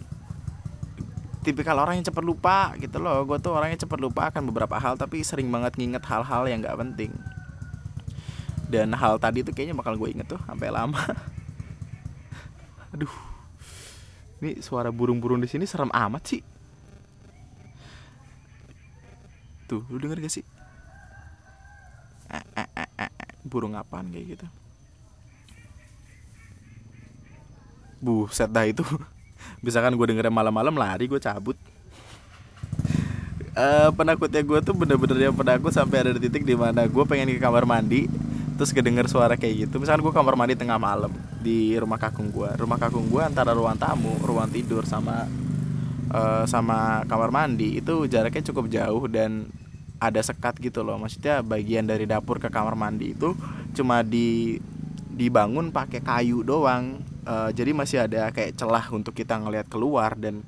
tipikal 1.42 1.78
orang 1.82 2.02
yang 2.02 2.08
cepat 2.08 2.24
lupa 2.24 2.74
gitu 2.78 3.02
loh. 3.02 3.26
Gue 3.26 3.42
tuh 3.42 3.54
orangnya 3.54 3.82
cepat 3.86 4.00
lupa 4.02 4.30
akan 4.30 4.46
beberapa 4.50 4.78
hal 4.78 4.98
tapi 4.98 5.26
sering 5.26 5.50
banget 5.50 5.76
nginget 5.78 6.06
hal-hal 6.06 6.46
yang 6.46 6.62
nggak 6.62 6.78
penting. 6.78 7.12
Dan 8.72 8.96
hal 8.96 9.20
tadi 9.20 9.44
tuh 9.44 9.52
kayaknya 9.52 9.76
bakal 9.76 10.00
gue 10.00 10.10
inget 10.14 10.30
tuh 10.30 10.40
sampai 10.48 10.72
lama. 10.72 11.02
Aduh. 12.96 13.12
Ini 14.42 14.58
suara 14.58 14.90
burung-burung 14.90 15.38
di 15.38 15.46
sini 15.46 15.70
serem 15.70 15.94
amat 15.94 16.24
sih. 16.26 16.42
Tuh 19.70 19.86
lu 19.86 20.02
denger 20.02 20.18
gak 20.18 20.34
sih? 20.34 20.46
Burung 23.46 23.78
apaan 23.78 24.10
kayak 24.10 24.34
gitu? 24.34 24.48
Buset 28.02 28.50
dah 28.50 28.66
itu 28.66 28.82
misalkan 29.62 29.94
gue 29.94 30.06
dengernya 30.10 30.34
malam-malam 30.34 30.74
lari 30.74 31.06
gue 31.06 31.22
cabut. 31.22 31.58
Uh, 33.52 33.92
penakutnya 33.94 34.42
gue 34.42 34.60
tuh 34.64 34.72
bener-bener 34.72 35.28
yang 35.28 35.36
penakut 35.36 35.76
sampai 35.76 36.08
ada 36.08 36.12
di 36.16 36.24
titik 36.24 36.48
di 36.48 36.56
mana 36.56 36.88
gue 36.88 37.04
pengen 37.04 37.36
ke 37.36 37.42
kamar 37.42 37.68
mandi 37.68 38.08
terus 38.56 38.72
kedenger 38.72 39.06
suara 39.12 39.38
kayak 39.38 39.68
gitu. 39.68 39.78
Misalkan 39.78 40.02
gue 40.02 40.14
kamar 40.14 40.34
mandi 40.40 40.56
tengah 40.56 40.80
malam 40.80 41.12
di 41.44 41.76
rumah 41.76 42.00
kakung 42.00 42.32
gue 42.32 42.48
rumah 42.58 42.80
kakung 42.80 43.12
gue 43.12 43.22
antara 43.22 43.52
ruang 43.52 43.76
tamu 43.76 44.14
ruang 44.24 44.48
tidur 44.48 44.88
sama 44.88 45.28
uh, 46.16 46.48
sama 46.48 47.04
kamar 47.12 47.30
mandi 47.34 47.82
itu 47.82 48.08
jaraknya 48.08 48.46
cukup 48.54 48.72
jauh 48.72 49.04
dan 49.12 49.52
ada 50.02 50.24
sekat 50.24 50.58
gitu 50.64 50.82
loh. 50.82 50.98
Maksudnya 50.98 51.44
bagian 51.44 51.86
dari 51.86 52.08
dapur 52.08 52.40
ke 52.40 52.48
kamar 52.48 52.74
mandi 52.80 53.14
itu 53.14 53.36
cuma 53.76 54.02
di 54.02 54.58
dibangun 55.12 55.76
pakai 55.76 56.00
kayu 56.00 56.42
doang 56.42 57.04
uh, 57.32 57.50
jadi 57.56 57.72
masih 57.72 58.04
ada 58.04 58.28
kayak 58.36 58.60
celah 58.60 58.92
untuk 58.92 59.16
kita 59.16 59.40
ngelihat 59.40 59.72
keluar 59.72 60.20
dan 60.20 60.44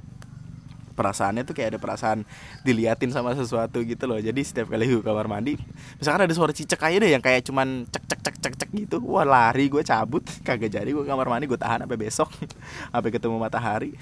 perasaannya 0.94 1.42
tuh 1.44 1.58
kayak 1.58 1.76
ada 1.76 1.80
perasaan 1.82 2.22
diliatin 2.62 3.10
sama 3.10 3.34
sesuatu 3.34 3.82
gitu 3.82 4.06
loh. 4.06 4.22
Jadi 4.22 4.46
setiap 4.46 4.70
kali 4.70 4.86
gue 4.86 5.02
kamar 5.02 5.26
mandi 5.26 5.58
misalkan 5.98 6.30
ada 6.30 6.34
suara 6.38 6.54
cicak 6.54 6.80
aja 6.86 6.98
deh 7.02 7.12
yang 7.12 7.24
kayak 7.24 7.42
cuman 7.50 7.90
cek 7.90 8.06
cek 8.06 8.20
cek 8.22 8.36
cek 8.40 8.54
cek 8.62 8.70
gitu. 8.86 8.98
Wah 9.02 9.26
lari 9.26 9.68
gue 9.68 9.82
cabut. 9.82 10.22
Kagak 10.48 10.70
jadi 10.70 10.90
gue 10.94 11.06
kamar 11.06 11.26
mandi 11.28 11.50
gue 11.50 11.58
tahan 11.58 11.84
sampai 11.84 11.98
besok. 12.00 12.30
Sampai 12.94 13.10
ketemu 13.10 13.42
matahari. 13.42 13.98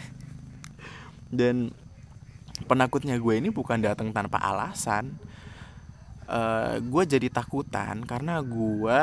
Dan 1.31 1.71
penakutnya 2.67 3.15
gue 3.15 3.39
ini 3.39 3.49
bukan 3.49 3.79
datang 3.79 4.11
tanpa 4.11 4.43
alasan. 4.43 5.15
Uh, 6.31 6.79
gue 6.79 7.03
jadi 7.07 7.27
takutan 7.27 8.07
karena 8.07 8.39
gue 8.39 8.99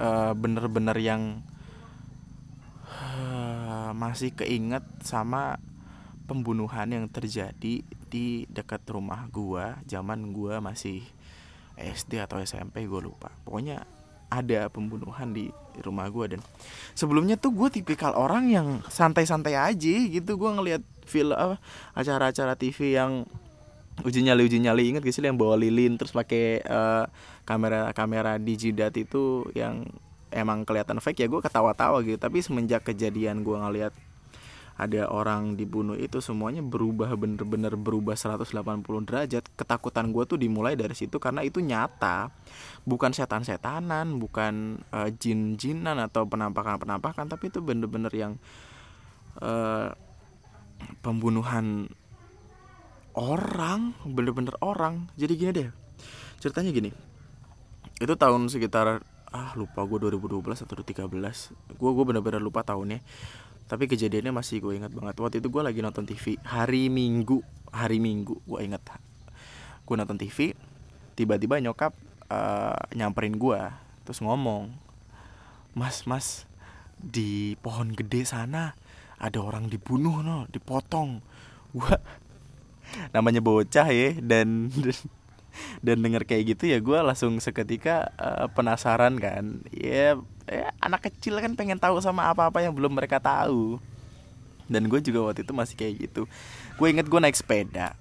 uh, 0.00 0.32
bener-bener 0.32 0.96
yang 0.96 1.44
uh, 3.20 3.92
masih 3.92 4.32
keinget 4.32 4.82
sama 5.04 5.60
pembunuhan 6.24 6.88
yang 6.88 7.06
terjadi 7.10 7.84
di 7.84 8.26
dekat 8.48 8.80
rumah 8.88 9.26
gue 9.28 9.76
zaman 9.84 10.32
gue 10.32 10.56
masih 10.62 11.04
SD 11.76 12.22
atau 12.22 12.40
SMP 12.40 12.88
gue 12.88 13.00
lupa. 13.02 13.28
Pokoknya 13.44 13.84
ada 14.30 14.70
pembunuhan 14.70 15.34
di 15.34 15.50
rumah 15.82 16.06
gue 16.06 16.38
dan 16.38 16.40
sebelumnya 16.94 17.34
tuh 17.34 17.50
gue 17.50 17.68
tipikal 17.82 18.14
orang 18.14 18.48
yang 18.48 18.68
santai-santai 18.86 19.58
aja 19.58 19.96
gitu. 20.06 20.38
Gue 20.38 20.50
ngelihat 20.54 20.82
film 21.04 21.34
apa 21.34 21.58
acara-acara 21.98 22.54
TV 22.54 22.94
yang 22.94 23.26
uji 24.06 24.24
nyali 24.24 24.46
uji 24.46 24.58
nyali 24.62 24.82
inget 24.94 25.02
gak 25.04 25.12
sih 25.12 25.20
yang 25.20 25.36
bawa 25.36 25.58
lilin 25.60 25.98
terus 26.00 26.14
pakai 26.14 26.62
uh, 26.64 27.04
kamera 27.44 27.92
kamera 27.92 28.40
di 28.40 28.56
jidat 28.56 28.96
itu 28.96 29.44
yang 29.52 29.84
emang 30.30 30.66
kelihatan 30.66 31.02
fake 31.02 31.22
ya 31.22 31.28
gue 31.28 31.40
ketawa-tawa 31.42 32.02
gitu. 32.06 32.18
Tapi 32.18 32.42
semenjak 32.42 32.86
kejadian 32.86 33.42
gue 33.42 33.54
ngeliat 33.54 33.94
ada 34.80 35.12
orang 35.12 35.60
dibunuh 35.60 35.92
itu 35.92 36.24
semuanya 36.24 36.64
berubah 36.64 37.12
bener-bener 37.12 37.76
berubah 37.76 38.16
180 38.16 38.48
derajat. 39.04 39.44
Ketakutan 39.52 40.08
gue 40.08 40.24
tuh 40.24 40.40
dimulai 40.40 40.72
dari 40.72 40.96
situ 40.96 41.20
karena 41.20 41.44
itu 41.44 41.60
nyata. 41.60 42.32
Bukan 42.88 43.12
setan-setanan 43.12 44.16
bukan 44.16 44.80
uh, 44.88 45.12
jin-jinan 45.12 46.00
atau 46.00 46.24
penampakan-penampakan 46.24 47.28
tapi 47.28 47.52
itu 47.52 47.60
bener-bener 47.60 48.12
yang 48.16 48.32
uh, 49.44 49.92
pembunuhan 51.04 51.92
orang 53.12 53.92
bener-bener 54.08 54.56
orang. 54.64 55.12
Jadi 55.20 55.32
gini 55.36 55.52
deh 55.52 55.68
ceritanya 56.40 56.72
gini. 56.72 56.90
Itu 58.00 58.16
tahun 58.16 58.48
sekitar 58.48 59.04
ah 59.30 59.54
lupa 59.54 59.86
gue 59.86 60.10
2012 60.10 60.66
atau 60.66 60.74
2013 60.82 61.76
gue 61.78 61.90
gue 61.90 62.04
bener-bener 62.04 62.42
lupa 62.42 62.66
tahunnya. 62.66 63.00
Tapi 63.70 63.86
kejadiannya 63.86 64.34
masih 64.34 64.58
gue 64.58 64.82
ingat 64.82 64.90
banget. 64.90 65.14
Waktu 65.14 65.36
itu 65.38 65.48
gue 65.48 65.62
lagi 65.62 65.78
nonton 65.78 66.02
TV 66.02 66.34
hari 66.42 66.90
Minggu 66.90 67.40
hari 67.70 68.02
Minggu 68.02 68.42
gue 68.44 68.60
inget 68.66 68.82
gue 69.90 69.94
nonton 69.98 70.18
TV 70.18 70.54
tiba-tiba 71.18 71.58
nyokap 71.58 71.90
uh, 72.30 72.78
nyamperin 72.94 73.34
gue 73.34 73.58
terus 74.06 74.22
ngomong 74.22 74.70
mas 75.74 76.06
mas 76.06 76.46
di 76.94 77.58
pohon 77.58 77.90
gede 77.90 78.22
sana 78.22 78.74
ada 79.18 79.38
orang 79.42 79.66
dibunuh 79.66 80.22
no 80.22 80.46
dipotong. 80.50 81.22
Gue 81.74 81.94
namanya 83.14 83.42
bocah 83.42 83.86
ya 83.90 84.14
dan 84.18 84.70
dan 85.19 85.19
denger 85.82 86.28
kayak 86.28 86.56
gitu 86.56 86.70
ya 86.70 86.78
gue 86.78 86.98
langsung 87.00 87.36
seketika 87.40 88.12
uh, 88.20 88.46
penasaran 88.52 89.16
kan. 89.16 89.64
Ya 89.72 90.18
ya 90.50 90.74
anak 90.82 91.08
kecil 91.10 91.38
kan 91.38 91.54
pengen 91.54 91.78
tahu 91.78 92.02
sama 92.02 92.28
apa-apa 92.28 92.60
yang 92.60 92.74
belum 92.74 92.92
mereka 92.92 93.22
tahu. 93.22 93.78
Dan 94.70 94.86
gue 94.86 95.02
juga 95.02 95.30
waktu 95.30 95.42
itu 95.42 95.50
masih 95.50 95.74
kayak 95.74 95.94
gitu. 96.08 96.22
Gue 96.78 96.94
inget 96.94 97.10
gue 97.10 97.18
naik 97.18 97.34
sepeda. 97.34 97.98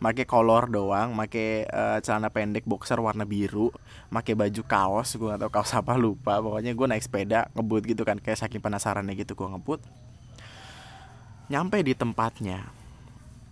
Make 0.00 0.24
kolor 0.24 0.72
doang, 0.72 1.12
make 1.12 1.68
uh, 1.68 2.00
celana 2.00 2.32
pendek 2.32 2.64
boxer 2.64 2.96
warna 2.96 3.28
biru, 3.28 3.68
make 4.08 4.32
baju 4.32 4.62
kaos, 4.64 5.12
gue 5.12 5.28
gak 5.28 5.44
tau 5.44 5.52
kaos 5.52 5.76
apa 5.76 5.92
lupa, 6.00 6.40
pokoknya 6.40 6.72
gue 6.72 6.86
naik 6.88 7.04
sepeda 7.04 7.52
ngebut 7.52 7.84
gitu 7.84 8.00
kan, 8.08 8.16
kayak 8.16 8.40
saking 8.40 8.64
penasarannya 8.64 9.12
gitu 9.12 9.36
gue 9.36 9.44
ngebut. 9.44 9.84
Nyampe 11.52 11.84
di 11.84 11.92
tempatnya, 11.92 12.64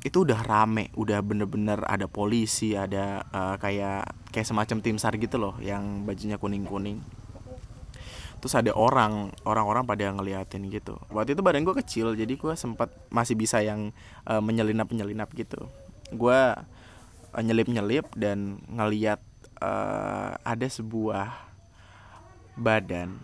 itu 0.07 0.23
udah 0.23 0.47
rame, 0.47 0.95
udah 0.95 1.19
bener-bener 1.27 1.83
ada 1.83 2.07
polisi, 2.07 2.79
ada 2.79 3.27
uh, 3.35 3.57
kayak 3.59 4.31
kayak 4.31 4.47
semacam 4.47 4.79
tim 4.79 4.97
sar 4.97 5.19
gitu 5.19 5.37
loh, 5.43 5.59
yang 5.59 6.07
bajunya 6.07 6.39
kuning-kuning. 6.39 7.03
Terus 8.39 8.55
ada 8.55 8.71
orang 8.71 9.35
orang-orang 9.43 9.83
pada 9.83 10.07
ngeliatin 10.15 10.71
gitu. 10.71 10.95
Waktu 11.11 11.35
itu 11.35 11.43
badan 11.43 11.67
gue 11.67 11.75
kecil 11.83 12.15
jadi 12.15 12.31
gue 12.39 12.55
sempat 12.55 12.95
masih 13.11 13.35
bisa 13.35 13.59
yang 13.59 13.91
uh, 14.31 14.39
menyelinap 14.39 14.87
menyelinap 14.87 15.35
gitu. 15.35 15.67
Gue 16.15 16.39
uh, 17.35 17.43
nyelip 17.43 17.67
nyelip 17.67 18.07
dan 18.15 18.63
ngeliat 18.71 19.19
uh, 19.59 20.39
ada 20.47 20.67
sebuah 20.71 21.35
badan 22.55 23.19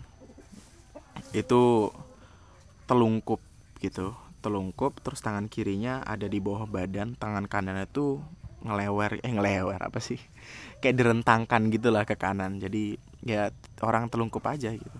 itu 1.31 1.91
telungkup 2.87 3.39
gitu 3.79 4.15
telungkup 4.45 5.01
terus 5.01 5.25
tangan 5.25 5.49
kirinya 5.49 6.05
ada 6.05 6.29
di 6.29 6.37
bawah 6.37 6.69
badan 6.69 7.17
tangan 7.17 7.49
kanannya 7.49 7.89
tuh 7.89 8.21
ngelewer 8.65 9.21
eh 9.21 9.31
ngelewer 9.31 9.81
apa 9.81 10.01
sih? 10.01 10.17
Kayak 10.81 11.01
direntangkan 11.01 11.69
gitulah 11.69 12.03
ke 12.03 12.17
kanan. 12.17 12.57
Jadi 12.57 12.97
ya 13.25 13.53
orang 13.81 14.09
telungkup 14.09 14.41
aja 14.49 14.73
gitu. 14.73 14.99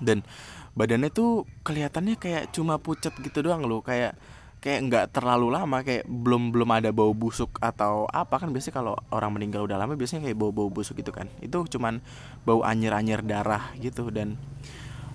Dan 0.00 0.24
badannya 0.72 1.12
tuh 1.12 1.44
kelihatannya 1.66 2.16
kayak 2.16 2.56
cuma 2.56 2.80
pucet 2.80 3.12
gitu 3.20 3.44
doang 3.44 3.68
loh 3.68 3.84
kayak 3.84 4.16
kayak 4.64 4.80
nggak 4.88 5.04
terlalu 5.12 5.52
lama 5.52 5.84
kayak 5.84 6.08
belum 6.08 6.52
belum 6.54 6.68
ada 6.72 6.88
bau 6.92 7.12
busuk 7.12 7.60
atau 7.60 8.08
apa. 8.08 8.40
Kan 8.40 8.52
biasanya 8.52 8.76
kalau 8.80 8.94
orang 9.12 9.36
meninggal 9.36 9.64
udah 9.68 9.76
lama 9.80 9.96
biasanya 9.96 10.28
kayak 10.28 10.38
bau 10.40 10.52
bau 10.52 10.72
busuk 10.72 11.00
gitu 11.00 11.12
kan. 11.12 11.28
Itu 11.44 11.64
cuman 11.68 12.00
bau 12.44 12.64
anyer 12.64 12.96
anyer 12.96 13.20
darah 13.20 13.72
gitu. 13.76 14.08
Dan 14.08 14.40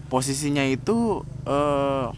posisinya 0.09 0.61
itu 0.65 1.25
uh, 1.49 2.13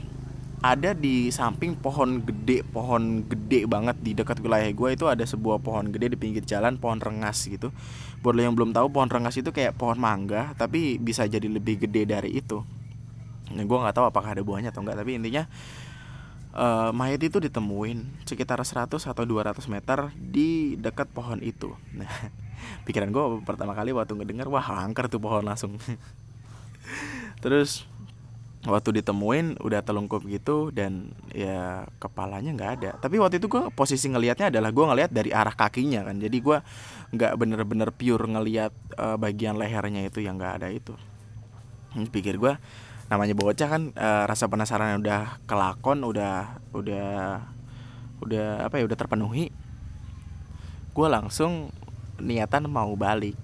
ada 0.67 0.91
di 0.91 1.31
samping 1.31 1.79
pohon 1.79 2.19
gede 2.19 2.59
pohon 2.67 3.23
gede 3.23 3.63
banget 3.63 3.95
di 4.03 4.11
dekat 4.11 4.43
wilayah 4.43 4.67
gue 4.67 4.89
itu 4.91 5.05
ada 5.07 5.23
sebuah 5.23 5.63
pohon 5.63 5.87
gede 5.87 6.11
di 6.11 6.17
pinggir 6.19 6.43
jalan 6.43 6.75
pohon 6.75 6.99
rengas 6.99 7.47
gitu. 7.47 7.71
Buat 8.19 8.35
lo 8.35 8.41
yang 8.43 8.55
belum 8.57 8.75
tahu 8.75 8.91
pohon 8.91 9.07
rengas 9.07 9.39
itu 9.39 9.55
kayak 9.55 9.79
pohon 9.79 9.95
mangga 9.95 10.51
tapi 10.59 10.99
bisa 10.99 11.23
jadi 11.23 11.47
lebih 11.47 11.87
gede 11.87 12.03
dari 12.03 12.35
itu. 12.35 12.67
Nah, 13.47 13.63
gue 13.63 13.77
nggak 13.79 13.95
tahu 13.95 14.05
apakah 14.11 14.35
ada 14.35 14.43
buahnya 14.43 14.75
atau 14.75 14.83
enggak 14.83 14.99
tapi 14.99 15.15
intinya 15.15 15.47
uh, 16.51 16.91
mayat 16.91 17.23
itu 17.23 17.39
ditemuin 17.39 18.27
sekitar 18.27 18.59
100 18.59 18.91
atau 18.91 19.23
200 19.23 19.55
meter 19.71 20.11
di 20.19 20.75
dekat 20.75 21.07
pohon 21.15 21.39
itu. 21.39 21.71
Nah 21.95 22.11
pikiran 22.85 23.13
gue 23.15 23.23
pertama 23.47 23.71
kali 23.71 23.95
waktu 23.95 24.19
ngedenger 24.19 24.51
wah 24.51 24.83
angker 24.83 25.07
tuh 25.07 25.23
pohon 25.23 25.47
langsung. 25.47 25.79
Terus 27.43 27.87
waktu 28.67 28.99
ditemuin 28.99 29.63
udah 29.63 29.79
telungkup 29.79 30.27
gitu 30.27 30.75
dan 30.75 31.15
ya 31.31 31.87
kepalanya 32.03 32.51
nggak 32.51 32.71
ada. 32.79 32.91
Tapi 32.99 33.15
waktu 33.15 33.39
itu 33.39 33.47
gue 33.47 33.71
posisi 33.71 34.11
ngelihatnya 34.11 34.51
adalah 34.51 34.75
gue 34.75 34.85
ngelihat 34.85 35.11
dari 35.15 35.31
arah 35.31 35.55
kakinya 35.55 36.03
kan. 36.03 36.19
Jadi 36.19 36.37
gue 36.43 36.57
nggak 37.15 37.33
bener-bener 37.39 37.89
pure 37.95 38.27
ngelihat 38.27 38.75
uh, 38.99 39.15
bagian 39.15 39.55
lehernya 39.55 40.03
itu 40.03 40.19
yang 40.19 40.35
nggak 40.35 40.53
ada 40.61 40.67
itu. 40.67 40.93
Pikir 42.11 42.35
gue 42.37 42.59
namanya 43.07 43.31
bocah 43.39 43.69
kan 43.71 43.83
uh, 43.95 44.27
rasa 44.27 44.51
penasaran 44.51 44.99
udah 44.99 45.39
kelakon 45.47 46.03
udah 46.03 46.59
udah 46.75 47.39
udah 48.19 48.47
apa 48.67 48.83
ya 48.83 48.83
udah 48.83 48.99
terpenuhi. 48.99 49.55
Gue 50.91 51.07
langsung 51.07 51.71
niatan 52.19 52.67
mau 52.67 52.91
balik. 52.99 53.39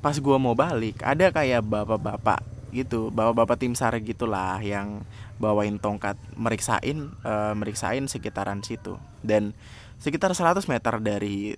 Pas 0.00 0.16
gue 0.16 0.36
mau 0.40 0.56
balik 0.56 1.04
ada 1.04 1.28
kayak 1.28 1.60
bapak-bapak 1.68 2.55
gitu 2.74 3.14
bapak-bapak 3.14 3.58
tim 3.60 3.74
sar 3.78 3.94
gitulah 4.02 4.58
yang 4.62 5.04
bawain 5.38 5.78
tongkat 5.78 6.18
meriksain 6.34 7.12
uh, 7.22 7.54
meriksain 7.54 8.06
sekitaran 8.10 8.64
situ. 8.64 8.98
Dan 9.22 9.52
sekitar 10.00 10.32
100 10.32 10.66
meter 10.68 10.94
dari 11.00 11.56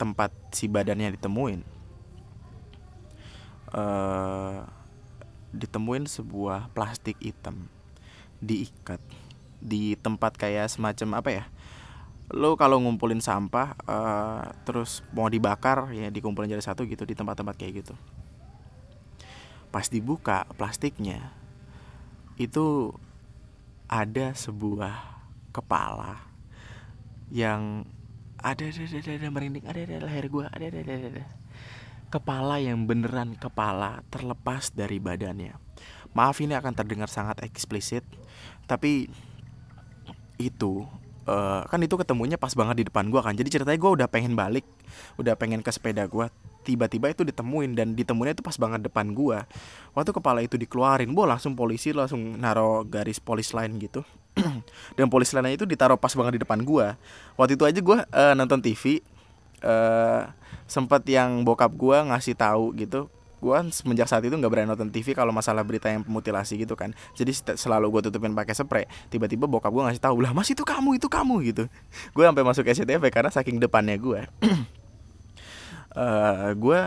tempat 0.00 0.32
si 0.56 0.64
badannya 0.64 1.12
ditemuin 1.20 1.60
uh, 3.74 4.64
ditemuin 5.50 6.06
sebuah 6.06 6.70
plastik 6.72 7.18
hitam 7.20 7.68
diikat 8.40 9.02
di 9.60 9.98
tempat 10.00 10.40
kayak 10.40 10.72
semacam 10.72 11.20
apa 11.20 11.30
ya 11.30 11.44
lo 12.30 12.54
kalau 12.54 12.78
ngumpulin 12.78 13.20
sampah 13.20 13.74
uh, 13.84 14.48
terus 14.62 15.02
mau 15.12 15.26
dibakar 15.26 15.90
ya 15.90 16.08
dikumpulin 16.08 16.48
jadi 16.48 16.62
satu 16.62 16.86
gitu 16.86 17.02
di 17.02 17.12
tempat-tempat 17.12 17.58
kayak 17.58 17.84
gitu 17.84 17.94
pas 19.70 19.86
dibuka 19.86 20.46
plastiknya 20.58 21.30
itu 22.38 22.94
ada 23.90 24.34
sebuah 24.34 24.94
kepala 25.50 26.22
yang 27.30 27.86
ada 28.42 28.66
ada 28.66 28.82
ada, 28.82 28.98
ada, 28.98 29.12
ada 29.14 29.28
merinding 29.30 29.66
ada 29.66 29.80
ada 29.82 29.96
leher 30.06 30.26
gue 30.26 30.46
ada 30.46 30.66
ada 30.66 30.78
ada, 30.82 30.94
ada. 31.10 31.24
Kepala 32.10 32.58
yang 32.58 32.90
beneran 32.90 33.38
kepala 33.38 34.02
terlepas 34.10 34.74
dari 34.74 34.98
badannya. 34.98 35.54
Maaf 36.10 36.42
ini 36.42 36.58
akan 36.58 36.74
terdengar 36.74 37.06
sangat 37.06 37.46
eksplisit 37.46 38.02
tapi 38.66 39.06
itu 40.40 40.90
uh, 41.30 41.62
kan 41.70 41.78
itu 41.78 41.94
ketemunya 41.94 42.34
pas 42.34 42.50
banget 42.58 42.82
di 42.82 42.84
depan 42.90 43.06
gue 43.06 43.20
kan. 43.22 43.38
Jadi 43.38 43.48
ceritanya 43.54 43.78
gue 43.78 43.90
udah 44.02 44.08
pengen 44.10 44.34
balik 44.34 44.66
udah 45.16 45.38
pengen 45.38 45.62
ke 45.62 45.70
sepeda 45.70 46.10
gue 46.10 46.26
tiba-tiba 46.60 47.08
itu 47.08 47.24
ditemuin 47.24 47.72
dan 47.72 47.96
ditemuinnya 47.96 48.36
itu 48.36 48.44
pas 48.44 48.56
banget 48.60 48.84
depan 48.84 49.16
gua. 49.16 49.48
Waktu 49.96 50.12
kepala 50.12 50.44
itu 50.44 50.60
dikeluarin 50.60 51.16
gua 51.16 51.36
langsung 51.36 51.56
polisi 51.56 51.96
langsung 51.96 52.36
naro 52.36 52.84
garis 52.84 53.16
polis 53.16 53.56
lain 53.56 53.80
gitu. 53.80 54.04
Dan 54.96 55.08
polis 55.08 55.32
lainnya 55.32 55.56
itu 55.56 55.64
ditaruh 55.64 55.96
pas 55.96 56.12
banget 56.12 56.36
di 56.36 56.40
depan 56.44 56.60
gua. 56.62 57.00
Waktu 57.40 57.56
itu 57.56 57.64
aja 57.64 57.80
gua 57.80 58.04
uh, 58.12 58.34
nonton 58.36 58.60
TV 58.60 59.00
uh, 59.64 60.28
sempet 60.70 61.02
yang 61.10 61.42
bokap 61.42 61.74
gue 61.74 61.98
ngasih 62.12 62.38
tahu 62.38 62.72
gitu 62.78 63.10
gue 63.40 63.56
semenjak 63.72 64.06
saat 64.06 64.22
itu 64.22 64.36
nggak 64.36 64.52
berani 64.52 64.68
nonton 64.68 64.92
TV 64.92 65.16
kalau 65.16 65.32
masalah 65.32 65.64
berita 65.64 65.88
yang 65.88 66.04
mutilasi 66.04 66.60
gitu 66.60 66.76
kan. 66.76 66.92
Jadi 67.16 67.32
selalu 67.56 67.98
gue 67.98 68.12
tutupin 68.12 68.36
pakai 68.36 68.54
spray. 68.54 68.84
Tiba-tiba 69.08 69.48
bokap 69.48 69.72
gue 69.72 69.82
ngasih 69.90 70.02
tahu 70.04 70.20
lah 70.20 70.36
mas 70.36 70.52
itu 70.52 70.62
kamu 70.62 71.00
itu 71.00 71.08
kamu 71.08 71.34
gitu. 71.48 71.64
Gue 72.16 72.24
sampai 72.28 72.44
masuk 72.44 72.68
SCTV 72.68 73.02
karena 73.08 73.30
saking 73.32 73.56
depannya 73.58 73.96
gue 73.96 74.20
uh, 75.96 76.50
gue 76.54 76.80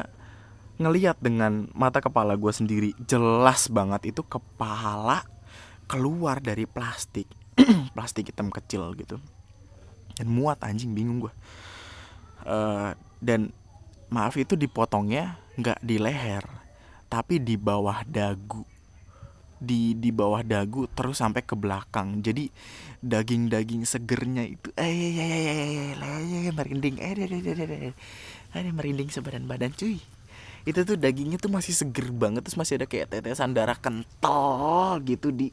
ngeliat 0.77 1.17
dengan 1.21 1.69
mata 1.73 2.01
kepala 2.01 2.37
gue 2.37 2.51
sendiri 2.53 2.89
jelas 3.03 3.69
banget 3.69 4.13
itu 4.13 4.21
kepala 4.23 5.25
keluar 5.89 6.39
dari 6.39 6.69
plastik. 6.69 7.27
Plastik 7.93 8.33
hitam 8.33 8.49
kecil 8.49 8.97
gitu. 8.97 9.21
Dan 10.17 10.27
muat 10.33 10.57
anjing 10.65 10.93
bingung 10.97 11.21
gue 11.21 11.33
uh, 12.47 12.91
dan 13.23 13.49
maaf 14.11 14.35
itu 14.37 14.53
dipotongnya 14.53 15.39
nggak 15.57 15.79
di 15.85 15.97
leher 16.01 16.45
tapi 17.09 17.37
di 17.37 17.55
bawah 17.59 18.01
dagu 18.09 18.65
di 19.63 19.95
di 19.95 20.11
bawah 20.11 20.43
dagu 20.43 20.91
terus 20.91 21.23
sampai 21.23 21.45
ke 21.45 21.55
belakang 21.55 22.19
jadi 22.19 22.51
daging 22.99 23.47
daging 23.47 23.87
segernya 23.87 24.43
itu 24.43 24.73
eh 24.75 24.91
ya 25.15 25.23
ya 25.23 25.39
ya 25.39 26.39
ya 26.49 26.51
merinding 26.51 26.99
eh 26.99 27.13
ada 28.51 28.69
merinding 28.75 29.07
sebadan 29.07 29.47
badan 29.47 29.71
cuy 29.71 30.03
itu 30.63 30.79
tuh 30.83 30.95
dagingnya 30.95 31.39
tuh 31.39 31.51
masih 31.51 31.75
seger 31.75 32.11
banget 32.11 32.43
terus 32.43 32.59
masih 32.59 32.79
ada 32.79 32.87
kayak 32.87 33.11
tetesan 33.11 33.55
darah 33.55 33.75
kental 33.79 34.99
gitu 35.03 35.31
di 35.31 35.51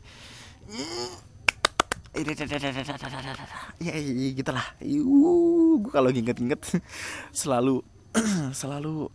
ya 3.79 3.95
gitulah 4.35 4.67
gue 4.83 5.91
kalau 5.91 6.11
inget-inget 6.11 6.59
selalu 7.31 7.87
selalu 8.51 9.11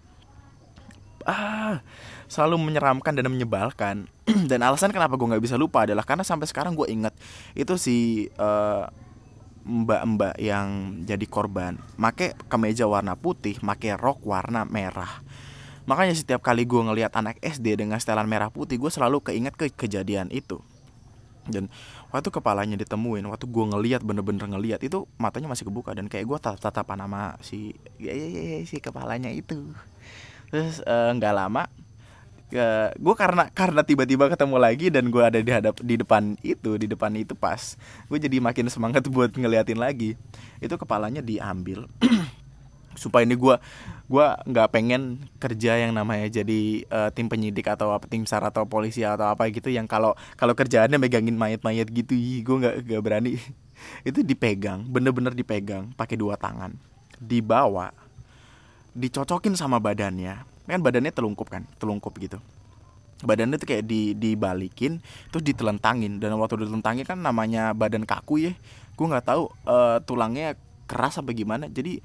ah 1.25 1.81
selalu 2.29 2.61
menyeramkan 2.61 3.13
dan 3.17 3.27
menyebalkan. 3.29 3.95
Dan 4.49 4.61
alasan 4.65 4.93
kenapa 4.93 5.17
gue 5.17 5.27
nggak 5.27 5.43
bisa 5.43 5.57
lupa 5.57 5.85
adalah 5.85 6.05
karena 6.05 6.25
sampai 6.25 6.49
sekarang 6.49 6.73
gue 6.73 6.89
inget 6.89 7.13
itu 7.53 7.73
si 7.77 8.29
uh, 8.37 8.89
mbak-mbak 9.65 10.37
yang 10.37 11.01
jadi 11.05 11.25
korban. 11.25 11.81
Make 11.97 12.37
kemeja 12.49 12.85
warna 12.85 13.17
putih 13.17 13.57
make 13.65 13.89
rok 13.97 14.21
warna 14.21 14.65
merah. 14.65 15.25
Makanya 15.85 16.17
setiap 16.17 16.41
kali 16.41 16.65
gue 16.65 16.81
ngelihat 16.81 17.13
anak 17.13 17.37
SD 17.41 17.77
dengan 17.77 18.01
setelan 18.01 18.25
merah 18.25 18.49
putih 18.49 18.77
gue 18.81 18.89
selalu 18.89 19.21
keinget 19.21 19.53
ke 19.53 19.69
kejadian 19.73 20.33
itu. 20.33 20.61
Dan 21.45 21.69
waktu 22.09 22.33
kepalanya 22.33 22.73
ditemuin 22.73 23.25
waktu 23.29 23.45
gue 23.45 23.65
ngeliat 23.69 24.01
bener-bener 24.01 24.49
ngeliat 24.49 24.81
itu 24.81 25.05
matanya 25.21 25.53
masih 25.53 25.69
kebuka 25.69 25.93
dan 25.93 26.09
kayak 26.09 26.25
gue 26.25 26.37
tatap 26.41 26.57
tatapan 26.57 27.05
nama 27.05 27.37
si 27.45 27.77
ya, 28.01 28.17
ya, 28.17 28.25
ya, 28.25 28.41
ya, 28.41 28.59
si 28.65 28.81
kepalanya 28.81 29.29
itu 29.29 29.69
terus 30.49 30.81
eh, 30.85 31.09
nggak 31.15 31.33
uh, 31.33 31.37
lama 31.37 31.63
uh, 32.53 32.89
gue 32.93 33.15
karena 33.15 33.43
karena 33.51 33.81
tiba-tiba 33.81 34.29
ketemu 34.29 34.55
lagi 34.59 34.87
dan 34.93 35.09
gue 35.09 35.23
ada 35.23 35.39
di 35.39 35.51
hadap 35.51 35.75
di 35.81 35.95
depan 35.97 36.37
itu 36.41 36.77
di 36.77 36.87
depan 36.87 37.11
itu 37.17 37.33
pas 37.33 37.75
gue 38.07 38.17
jadi 38.19 38.37
makin 38.39 38.69
semangat 38.69 39.07
buat 39.13 39.33
ngeliatin 39.33 39.79
lagi. 39.79 40.13
Itu 40.61 40.79
kepalanya 40.79 41.19
diambil 41.25 41.89
supaya 43.01 43.27
ini 43.27 43.35
gue 43.35 43.55
gue 44.05 44.27
nggak 44.47 44.69
pengen 44.71 45.27
kerja 45.41 45.75
yang 45.75 45.91
namanya 45.91 46.29
jadi 46.29 46.85
uh, 46.87 47.09
tim 47.11 47.27
penyidik 47.27 47.67
atau 47.67 47.91
apa 47.91 48.07
tim 48.07 48.23
sar 48.23 48.45
atau 48.45 48.63
polisi 48.63 49.03
atau 49.03 49.33
apa 49.35 49.49
gitu 49.51 49.67
yang 49.67 49.89
kalau 49.89 50.15
kalau 50.39 50.55
kerjaannya 50.55 50.95
megangin 50.95 51.35
mayat-mayat 51.35 51.91
gitu 51.91 52.15
gue 52.15 52.55
nggak 52.61 52.75
nggak 52.87 53.01
berani. 53.03 53.31
Itu 54.07 54.23
dipegang 54.23 54.87
bener-bener 54.87 55.35
dipegang 55.35 55.91
pakai 55.99 56.15
dua 56.15 56.39
tangan 56.39 56.71
dibawa 57.19 57.91
dicocokin 58.95 59.59
sama 59.59 59.77
badannya. 59.83 60.47
Kan 60.65 60.81
badannya 60.81 61.11
telungkup 61.13 61.51
kan 61.51 61.67
telungkup 61.77 62.15
gitu. 62.17 62.39
Badannya 63.21 63.59
tuh 63.59 63.67
kayak 63.69 63.85
di 63.85 64.15
dibalikin 64.15 65.03
terus 65.29 65.43
ditelentangin. 65.43 66.17
Dan 66.17 66.33
waktu 66.39 66.63
ditelentangin 66.65 67.05
kan 67.05 67.19
namanya 67.19 67.75
badan 67.75 68.07
kaku 68.07 68.49
ya. 68.49 68.53
Gue 68.95 69.05
nggak 69.11 69.27
tahu 69.27 69.51
uh, 69.67 69.99
tulangnya 70.01 70.55
keras 70.89 71.19
apa 71.19 71.35
gimana. 71.35 71.67
Jadi 71.69 71.99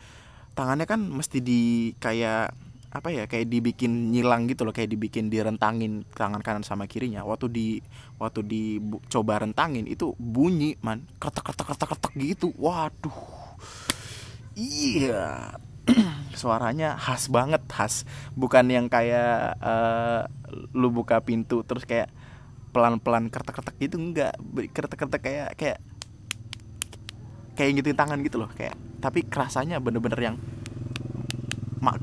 tangannya 0.52 0.84
kan 0.84 1.00
mesti 1.00 1.38
di 1.40 1.94
kayak 1.96 2.52
apa 2.90 3.14
ya 3.14 3.30
kayak 3.30 3.46
dibikin 3.46 4.10
nyilang 4.10 4.50
gitu 4.50 4.66
loh. 4.66 4.74
Kayak 4.74 4.92
dibikin 4.98 5.30
direntangin 5.30 6.02
tangan 6.12 6.42
kanan 6.42 6.66
sama 6.66 6.84
kirinya. 6.90 7.22
Waktu 7.22 7.46
di 7.48 7.66
waktu 8.18 8.42
di 8.44 8.62
coba 9.08 9.40
rentangin 9.40 9.86
itu 9.86 10.12
bunyi 10.18 10.74
man. 10.82 11.06
Kertek 11.22 11.54
kertek 11.54 11.66
kertek 11.70 11.88
kertek 11.96 12.12
gitu. 12.18 12.50
Waduh. 12.58 13.14
Iya 14.58 15.56
suaranya 16.40 16.96
khas 16.96 17.28
banget 17.28 17.62
khas. 17.70 18.08
Bukan 18.34 18.70
yang 18.70 18.86
kayak 18.86 19.58
uh, 19.60 20.26
lu 20.74 20.90
buka 20.90 21.22
pintu 21.22 21.62
terus 21.62 21.86
kayak 21.86 22.10
pelan 22.70 23.02
pelan 23.02 23.28
kertek 23.28 23.60
kertek 23.60 23.76
gitu 23.78 23.96
enggak. 23.98 24.34
Kertek 24.74 24.98
kertek 24.98 25.22
kayak 25.22 25.48
kayak 25.58 25.78
kayak 27.58 27.70
gitu 27.82 27.92
tangan 27.94 28.20
gitu 28.22 28.40
loh 28.40 28.50
kayak. 28.54 28.74
Tapi 29.00 29.26
kerasanya 29.26 29.80
bener-bener 29.80 30.20
yang 30.20 30.36
mak 31.80 32.00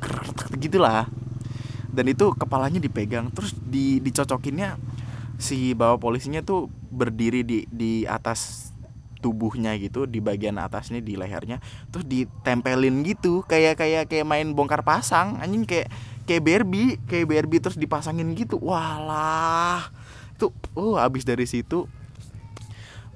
gitulah. 0.58 1.08
Dan 1.88 2.06
itu 2.14 2.30
kepalanya 2.38 2.78
dipegang 2.78 3.34
terus 3.34 3.58
di 3.58 3.98
dicocokinnya 4.04 4.78
si 5.38 5.78
bawa 5.78 6.02
polisinya 6.02 6.42
tuh 6.42 6.70
berdiri 6.70 7.46
di 7.46 7.66
di 7.70 8.06
atas 8.06 8.70
tubuhnya 9.20 9.74
gitu 9.82 10.06
di 10.06 10.22
bagian 10.22 10.62
atasnya 10.62 11.02
di 11.02 11.18
lehernya 11.18 11.58
terus 11.90 12.06
ditempelin 12.06 13.02
gitu 13.04 13.42
kayak 13.46 13.78
kayak 13.80 14.04
kayak 14.10 14.26
main 14.26 14.54
bongkar 14.54 14.86
pasang 14.86 15.38
anjing 15.42 15.66
kayak 15.66 15.90
kayak 16.28 16.44
Barbie 16.44 17.00
kayak 17.08 17.26
Barbie 17.32 17.64
terus 17.64 17.80
dipasangin 17.80 18.36
gitu. 18.36 18.60
Walah 18.60 19.88
tuh 20.38 20.54
oh 20.78 21.00
abis 21.00 21.26
dari 21.26 21.50
situ 21.50 21.90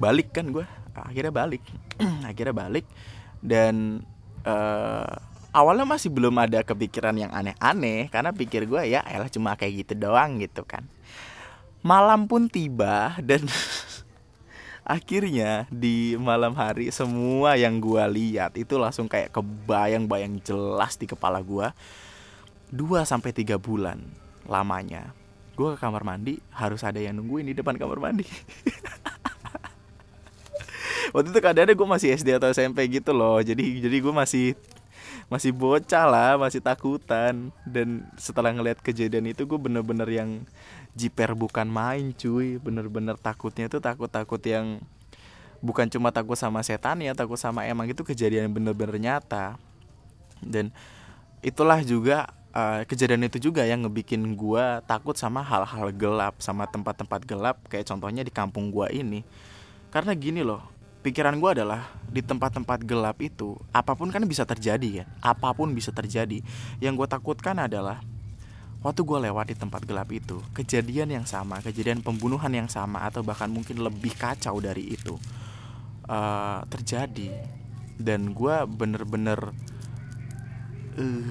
balik 0.02 0.34
kan 0.34 0.50
gue 0.50 0.66
akhirnya 0.98 1.30
balik 1.30 1.62
akhirnya 2.30 2.56
balik 2.58 2.86
dan 3.46 4.02
uh, 4.42 5.14
awalnya 5.54 5.86
masih 5.86 6.10
belum 6.10 6.34
ada 6.42 6.66
kepikiran 6.66 7.14
yang 7.14 7.30
aneh-aneh 7.30 8.10
karena 8.10 8.34
pikir 8.34 8.66
gue 8.66 8.82
ya 8.90 9.06
elah 9.06 9.30
cuma 9.30 9.54
kayak 9.54 9.86
gitu 9.86 9.94
doang 10.08 10.42
gitu 10.42 10.66
kan. 10.66 10.88
Malam 11.82 12.30
pun 12.30 12.46
tiba 12.46 13.18
dan 13.26 13.46
akhirnya 14.92 15.72
di 15.72 16.20
malam 16.20 16.52
hari 16.52 16.92
semua 16.92 17.56
yang 17.56 17.80
gue 17.80 18.04
lihat 18.12 18.60
itu 18.60 18.76
langsung 18.76 19.08
kayak 19.08 19.32
kebayang-bayang 19.32 20.44
jelas 20.44 21.00
di 21.00 21.08
kepala 21.08 21.40
gue 21.40 21.72
2 22.76 23.08
sampai 23.08 23.32
tiga 23.32 23.56
bulan 23.56 24.04
lamanya 24.44 25.16
gue 25.56 25.68
ke 25.76 25.78
kamar 25.80 26.04
mandi 26.04 26.44
harus 26.52 26.84
ada 26.84 27.00
yang 27.00 27.16
nungguin 27.20 27.48
di 27.52 27.56
depan 27.56 27.76
kamar 27.78 28.00
mandi. 28.02 28.28
Waktu 31.16 31.28
itu 31.28 31.40
keadaannya 31.44 31.76
gue 31.76 31.88
masih 31.88 32.16
SD 32.16 32.40
atau 32.40 32.52
SMP 32.52 32.88
gitu 32.92 33.12
loh 33.12 33.40
jadi 33.44 33.64
jadi 33.84 33.98
gue 34.00 34.14
masih 34.16 34.56
masih 35.32 35.56
bocah 35.56 36.06
lah 36.12 36.36
masih 36.36 36.60
takutan. 36.60 37.56
Dan 37.64 38.04
setelah 38.20 38.52
ngeliat 38.52 38.84
kejadian 38.84 39.32
itu 39.32 39.48
gue 39.48 39.56
bener-bener 39.56 40.06
yang 40.12 40.44
jiper 40.92 41.32
bukan 41.32 41.72
main 41.72 42.12
cuy. 42.12 42.60
Bener-bener 42.60 43.16
takutnya 43.16 43.72
itu 43.72 43.80
takut-takut 43.80 44.44
yang 44.44 44.84
bukan 45.64 45.88
cuma 45.88 46.12
takut 46.12 46.36
sama 46.36 46.60
setan 46.68 47.00
ya 47.00 47.16
takut 47.16 47.40
sama 47.40 47.64
emang. 47.64 47.88
Itu 47.88 48.04
kejadian 48.04 48.52
bener-bener 48.52 49.00
nyata. 49.00 49.56
Dan 50.44 50.76
itulah 51.40 51.80
juga 51.80 52.28
uh, 52.52 52.84
kejadian 52.84 53.24
itu 53.32 53.40
juga 53.40 53.64
yang 53.64 53.88
ngebikin 53.88 54.36
gue 54.36 54.66
takut 54.84 55.16
sama 55.16 55.40
hal-hal 55.40 55.96
gelap 55.96 56.44
sama 56.44 56.68
tempat-tempat 56.68 57.24
gelap. 57.24 57.58
Kayak 57.72 57.88
contohnya 57.88 58.28
di 58.28 58.36
kampung 58.36 58.68
gue 58.68 58.92
ini. 58.92 59.24
Karena 59.96 60.12
gini 60.12 60.44
loh 60.44 60.71
pikiran 61.02 61.34
gue 61.42 61.50
adalah 61.62 61.90
di 62.08 62.22
tempat-tempat 62.22 62.86
gelap 62.86 63.18
itu 63.26 63.58
apa 63.74 63.98
pun 63.98 64.14
kan 64.14 64.22
bisa 64.24 64.46
terjadi 64.46 65.04
ya. 65.04 65.06
Apa 65.20 65.52
pun 65.52 65.74
bisa 65.74 65.90
terjadi. 65.90 66.40
Yang 66.78 66.94
gue 67.04 67.08
takutkan 67.10 67.58
adalah 67.58 68.00
waktu 68.82 69.02
gue 69.02 69.20
lewat 69.30 69.46
di 69.54 69.56
tempat 69.58 69.86
gelap 69.86 70.10
itu 70.10 70.42
kejadian 70.58 71.14
yang 71.14 71.26
sama 71.30 71.62
kejadian 71.62 72.02
pembunuhan 72.02 72.50
yang 72.50 72.66
sama 72.66 73.06
atau 73.06 73.22
bahkan 73.22 73.46
mungkin 73.46 73.78
lebih 73.78 74.18
kacau 74.18 74.62
dari 74.62 74.94
itu 74.94 75.18
uh, 76.06 76.62
terjadi. 76.70 77.34
Dan 78.02 78.34
gue 78.34 78.56
bener-bener 78.66 79.54
uh, 80.98 81.26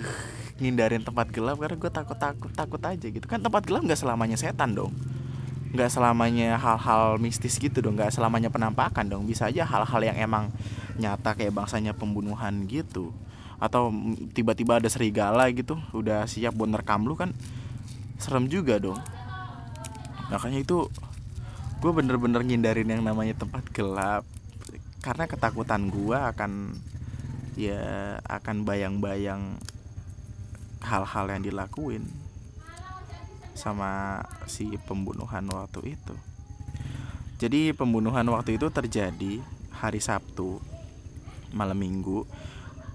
ngindarin 0.58 1.02
tempat 1.02 1.30
gelap 1.30 1.58
karena 1.62 1.78
gue 1.78 1.90
takut 1.90 2.18
takut 2.18 2.50
takut 2.50 2.82
aja 2.82 3.06
gitu. 3.06 3.26
Kan 3.30 3.42
tempat 3.42 3.62
gelap 3.66 3.86
nggak 3.86 3.98
selamanya 4.02 4.34
setan 4.34 4.74
dong 4.74 4.94
nggak 5.70 5.90
selamanya 5.90 6.58
hal-hal 6.58 7.22
mistis 7.22 7.54
gitu 7.62 7.78
dong 7.78 7.94
nggak 7.94 8.10
selamanya 8.10 8.50
penampakan 8.50 9.06
dong. 9.06 9.22
Bisa 9.26 9.46
aja 9.46 9.62
hal-hal 9.62 10.00
yang 10.02 10.18
emang 10.18 10.50
nyata 10.98 11.38
kayak 11.38 11.54
bangsanya 11.54 11.94
pembunuhan 11.94 12.66
gitu. 12.66 13.14
Atau 13.62 13.94
tiba-tiba 14.34 14.82
ada 14.82 14.88
serigala 14.90 15.46
gitu 15.54 15.78
udah 15.94 16.26
siap 16.26 16.56
buat 16.58 16.70
nerekam 16.70 17.06
lu 17.06 17.14
kan 17.14 17.30
serem 18.18 18.50
juga 18.50 18.82
dong. 18.82 18.98
Makanya 20.34 20.62
itu 20.62 20.90
gue 21.80 21.92
bener-bener 21.94 22.42
ngindarin 22.42 22.90
yang 22.90 23.02
namanya 23.06 23.38
tempat 23.38 23.64
gelap. 23.70 24.26
Karena 25.00 25.24
ketakutan 25.30 25.88
gue 25.88 26.18
akan 26.18 26.76
ya 27.54 28.16
akan 28.26 28.64
bayang-bayang 28.66 29.58
hal-hal 30.80 31.28
yang 31.28 31.42
dilakuin 31.44 32.19
sama 33.60 34.24
si 34.48 34.72
pembunuhan 34.88 35.44
waktu 35.52 36.00
itu. 36.00 36.16
Jadi 37.36 37.76
pembunuhan 37.76 38.24
waktu 38.32 38.56
itu 38.56 38.72
terjadi 38.72 39.44
hari 39.76 40.00
Sabtu 40.00 40.56
malam 41.52 41.76
Minggu. 41.76 42.24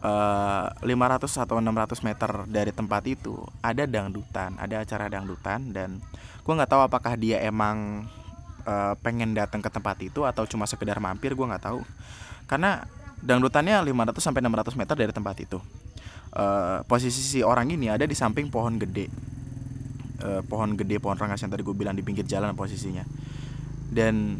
Uh, 0.05 0.69
eh, 0.85 0.93
500 0.93 1.25
atau 1.45 1.57
600 1.57 2.05
meter 2.05 2.29
dari 2.45 2.69
tempat 2.69 3.01
itu 3.09 3.41
ada 3.65 3.89
dangdutan, 3.89 4.53
ada 4.61 4.85
acara 4.85 5.09
dangdutan 5.09 5.73
dan 5.73 5.97
gue 6.45 6.53
nggak 6.53 6.69
tahu 6.69 6.81
apakah 6.85 7.17
dia 7.17 7.41
emang 7.41 8.05
uh, 8.69 8.93
pengen 9.01 9.33
datang 9.33 9.65
ke 9.65 9.69
tempat 9.73 9.97
itu 10.05 10.21
atau 10.21 10.45
cuma 10.45 10.69
sekedar 10.69 11.01
mampir 11.01 11.33
gue 11.33 11.41
nggak 11.41 11.65
tahu 11.73 11.81
karena 12.45 12.85
dangdutannya 13.17 13.81
500 13.81 14.21
sampai 14.21 14.45
600 14.45 14.77
meter 14.77 14.95
dari 14.97 15.13
tempat 15.15 15.35
itu 15.41 15.57
uh, 16.37 16.85
posisi 16.85 17.21
si 17.25 17.39
orang 17.41 17.73
ini 17.73 17.89
ada 17.89 18.05
di 18.05 18.13
samping 18.13 18.53
pohon 18.53 18.77
gede 18.77 19.09
uh, 20.21 20.41
pohon 20.45 20.77
gede 20.77 21.01
pohon 21.01 21.17
rangas 21.17 21.41
yang 21.43 21.51
tadi 21.51 21.65
gue 21.65 21.75
bilang 21.75 21.95
di 21.97 22.03
pinggir 22.05 22.23
jalan 22.27 22.55
posisinya. 22.55 23.03
Dan 23.91 24.39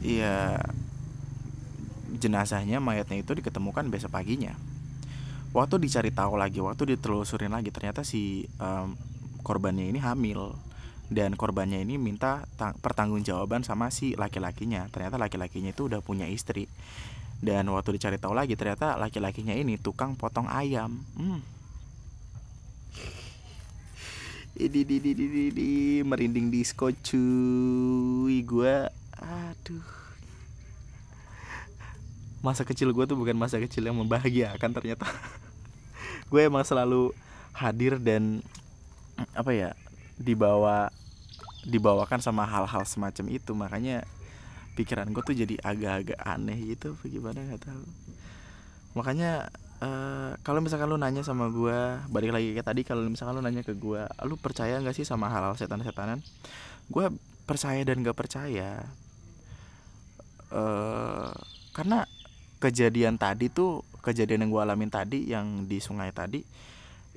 ya 0.00 0.60
jenazahnya 2.16 2.80
mayatnya 2.80 3.20
itu 3.20 3.32
diketemukan 3.36 3.88
besok 3.88 4.16
paginya. 4.16 4.56
Waktu 5.50 5.82
dicari 5.82 6.14
tahu 6.14 6.38
lagi 6.38 6.62
waktu 6.62 6.94
ditelusurin 6.94 7.50
lagi 7.50 7.74
ternyata 7.74 8.06
si 8.06 8.46
um, 8.62 8.94
korbannya 9.42 9.90
ini 9.90 9.98
hamil. 10.00 10.54
Dan 11.10 11.34
korbannya 11.34 11.82
ini 11.82 11.98
minta 11.98 12.46
pertanggungjawaban 12.54 13.66
sama 13.66 13.90
si 13.90 14.14
laki-lakinya. 14.14 14.86
Ternyata 14.94 15.18
laki-lakinya 15.18 15.74
itu 15.74 15.90
udah 15.90 15.98
punya 16.06 16.30
istri. 16.30 16.70
Dan 17.42 17.66
waktu 17.74 17.98
dicari 17.98 18.14
tahu 18.14 18.30
lagi 18.30 18.54
ternyata 18.54 18.94
laki-lakinya 18.94 19.50
ini 19.50 19.74
tukang 19.74 20.14
potong 20.14 20.46
ayam. 20.46 21.02
Hmm 21.18 21.59
di 24.68 24.84
di 24.84 25.00
di 25.00 25.12
di 25.16 25.26
di, 25.30 25.44
di 25.54 25.70
merinding 26.04 26.52
disco 26.52 26.92
cuy. 26.92 28.44
Gue 28.44 28.84
aduh. 29.16 29.88
Masa 32.44 32.68
kecil 32.68 32.92
gue 32.92 33.04
tuh 33.08 33.16
bukan 33.16 33.36
masa 33.36 33.56
kecil 33.56 33.88
yang 33.88 33.96
membahagiakan 33.96 34.72
ternyata. 34.72 35.04
Gue 36.32 36.48
emang 36.48 36.64
selalu 36.64 37.12
hadir 37.52 38.00
dan 38.00 38.40
apa 39.36 39.52
ya 39.52 39.76
dibawa 40.16 40.88
dibawakan 41.68 42.24
sama 42.24 42.48
hal-hal 42.48 42.88
semacam 42.88 43.28
itu. 43.28 43.52
Makanya 43.52 44.08
pikiran 44.72 45.12
gue 45.12 45.20
tuh 45.20 45.36
jadi 45.36 45.60
agak-agak 45.60 46.16
aneh 46.24 46.56
gitu. 46.72 46.96
Bagaimana 47.04 47.44
nggak 47.44 47.60
tahu. 47.68 47.84
Makanya 48.96 49.52
uh, 49.80 50.36
kalau 50.44 50.60
misalkan 50.60 50.88
lu 50.88 51.00
nanya 51.00 51.24
sama 51.24 51.48
gue 51.48 51.78
balik 52.12 52.30
lagi 52.32 52.52
kayak 52.54 52.68
tadi 52.68 52.80
kalau 52.84 53.04
misalkan 53.08 53.40
lu 53.40 53.42
nanya 53.44 53.64
ke 53.64 53.74
gue 53.76 54.04
lu 54.28 54.36
percaya 54.36 54.78
nggak 54.80 54.96
sih 54.96 55.04
sama 55.08 55.28
hal-hal 55.32 55.56
setan-setanan? 55.56 56.20
Gue 56.92 57.10
percaya 57.48 57.82
dan 57.82 58.06
gak 58.06 58.14
percaya. 58.14 58.86
Uh, 60.50 61.30
karena 61.74 62.06
kejadian 62.58 63.18
tadi 63.18 63.50
tuh 63.50 63.82
kejadian 64.02 64.46
yang 64.46 64.50
gue 64.50 64.62
alamin 64.62 64.90
tadi 64.90 65.26
yang 65.30 65.66
di 65.66 65.78
sungai 65.78 66.10
tadi 66.10 66.42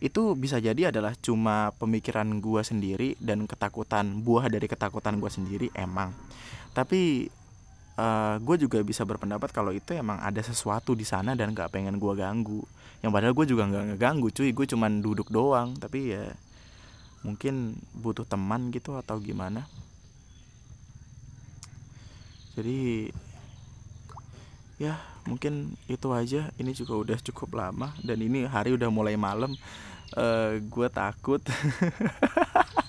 itu 0.03 0.35
bisa 0.35 0.59
jadi 0.59 0.91
adalah 0.91 1.15
cuma 1.15 1.71
pemikiran 1.79 2.27
gue 2.43 2.61
sendiri 2.61 3.15
dan 3.23 3.47
ketakutan 3.47 4.19
buah 4.19 4.51
dari 4.51 4.67
ketakutan 4.67 5.15
gue 5.21 5.31
sendiri 5.31 5.67
emang. 5.79 6.11
Tapi 6.75 7.31
uh, 7.97 8.03
eh, 8.03 8.35
gue 8.41 8.55
juga 8.65 8.79
bisa 8.81 9.05
berpendapat 9.05 9.49
kalau 9.53 9.69
itu 9.73 9.93
emang 9.93 10.17
ada 10.21 10.41
sesuatu 10.41 10.97
di 10.97 11.05
sana 11.05 11.37
dan 11.37 11.53
gak 11.53 11.73
pengen 11.73 11.97
gue 12.01 12.13
ganggu. 12.17 12.61
Yang 13.03 13.11
padahal 13.11 13.33
gue 13.35 13.45
juga 13.51 13.63
nggak 13.67 13.85
ngeganggu 13.93 14.27
cuy. 14.31 14.49
Gue 14.55 14.65
cuman 14.65 15.03
duduk 15.03 15.27
doang. 15.27 15.75
Tapi 15.75 16.15
ya 16.15 16.31
mungkin 17.23 17.75
butuh 17.91 18.23
teman 18.23 18.71
gitu 18.71 18.95
atau 18.95 19.19
gimana. 19.19 19.67
Jadi 22.55 23.11
ya 24.79 24.95
mungkin 25.27 25.75
itu 25.91 26.07
aja. 26.15 26.47
Ini 26.55 26.71
juga 26.71 26.95
udah 26.95 27.19
cukup 27.19 27.59
lama 27.59 27.91
dan 27.99 28.23
ini 28.23 28.47
hari 28.47 28.71
udah 28.71 28.87
mulai 28.87 29.19
malam. 29.19 29.51
Uh, 30.13 30.61
eh, 30.61 30.63
gue 30.69 30.87
takut 30.93 31.41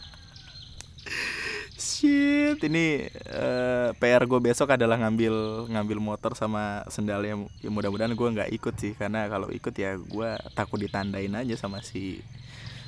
shit. 1.85 2.59
Ini 2.65 3.13
uh, 3.29 3.93
eh, 3.93 4.01
PR 4.01 4.25
gue 4.25 4.41
besok 4.41 4.73
adalah 4.73 4.97
ngambil 4.97 5.69
ngambil 5.69 5.99
motor 6.01 6.33
sama 6.33 6.81
sendalnya. 6.89 7.37
Ya 7.61 7.69
mudah-mudahan 7.69 8.17
gue 8.17 8.29
nggak 8.41 8.51
ikut 8.57 8.75
sih. 8.81 8.97
Karena 8.97 9.29
kalau 9.29 9.53
ikut 9.53 9.77
ya 9.77 10.01
gue 10.01 10.31
takut 10.57 10.81
ditandain 10.81 11.31
aja 11.37 11.55
sama 11.61 11.85
si 11.85 12.25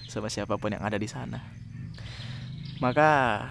sama 0.09 0.33
siapa 0.33 0.57
pun 0.57 0.73
yang 0.73 0.81
ada 0.81 0.97
di 0.97 1.05
sana. 1.05 1.45
Maka 2.81 3.45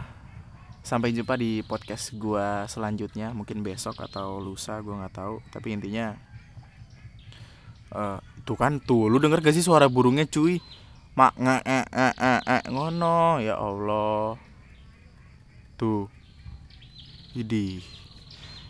sampai 0.81 1.13
jumpa 1.13 1.37
di 1.37 1.61
podcast 1.61 2.17
gue 2.17 2.65
selanjutnya. 2.65 3.29
Mungkin 3.37 3.61
besok 3.61 4.01
atau 4.01 4.41
lusa 4.41 4.81
gue 4.81 4.97
nggak 4.97 5.13
tahu. 5.13 5.45
Tapi 5.53 5.77
intinya 5.77 6.17
uh, 7.93 8.17
tuh 8.41 8.57
kan 8.57 8.81
tuh 8.81 9.13
lu 9.13 9.21
denger 9.21 9.45
gak 9.45 9.53
sih 9.53 9.61
suara 9.61 9.85
burungnya 9.85 10.25
cuy? 10.25 10.57
Mak 11.15 11.33
nge 11.37 11.57
e 11.63 11.79
e 11.93 12.07
e 12.17 12.33
e 12.43 12.57
ngono. 12.73 13.39
Ya 13.39 13.55
allah 13.55 14.41
Tuh. 15.75 16.07
Idi. 17.35 17.83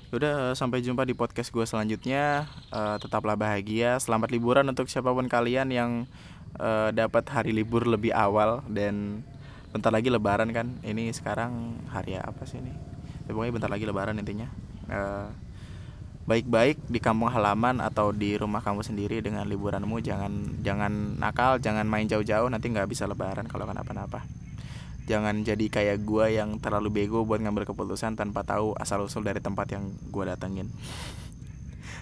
Udah 0.10 0.58
sampai 0.58 0.82
jumpa 0.82 1.06
di 1.06 1.14
podcast 1.14 1.54
gue 1.54 1.62
selanjutnya. 1.62 2.50
Uh, 2.74 2.98
tetaplah 2.98 3.38
bahagia. 3.38 4.02
Selamat 4.02 4.34
liburan 4.34 4.66
untuk 4.66 4.90
siapa 4.90 5.14
pun 5.14 5.30
kalian 5.30 5.70
yang 5.70 6.10
uh, 6.58 6.90
dapat 6.90 7.30
hari 7.30 7.54
libur 7.54 7.86
lebih 7.86 8.10
awal 8.10 8.66
dan 8.74 9.22
bentar 9.70 9.94
lagi 9.94 10.10
lebaran 10.10 10.50
kan. 10.50 10.82
Ini 10.82 11.14
sekarang 11.14 11.78
hari 11.94 12.18
apa 12.18 12.42
sih 12.50 12.58
ini? 12.58 12.74
Ya, 13.30 13.38
pokoknya 13.38 13.54
bentar 13.54 13.70
lagi 13.70 13.86
lebaran 13.86 14.18
intinya. 14.18 14.50
Uh, 14.90 15.30
baik-baik 16.26 16.82
di 16.90 16.98
kampung 16.98 17.30
halaman 17.30 17.86
atau 17.86 18.10
di 18.10 18.34
rumah 18.34 18.66
kamu 18.66 18.82
sendiri 18.82 19.22
dengan 19.22 19.46
liburanmu 19.46 20.02
jangan 20.02 20.58
jangan 20.66 21.22
nakal 21.22 21.62
jangan 21.62 21.86
main 21.86 22.10
jauh-jauh 22.10 22.50
nanti 22.50 22.74
nggak 22.74 22.90
bisa 22.90 23.06
lebaran 23.06 23.46
kalau 23.46 23.70
kenapa-napa 23.70 24.26
jangan 25.06 25.46
jadi 25.46 25.66
kayak 25.70 26.02
gue 26.02 26.26
yang 26.38 26.58
terlalu 26.58 26.90
bego 26.90 27.22
buat 27.26 27.38
ngambil 27.38 27.70
keputusan 27.70 28.18
tanpa 28.18 28.42
tahu 28.42 28.74
asal 28.78 29.06
usul 29.06 29.22
dari 29.22 29.38
tempat 29.38 29.70
yang 29.74 29.94
gue 30.10 30.24
datengin. 30.26 30.70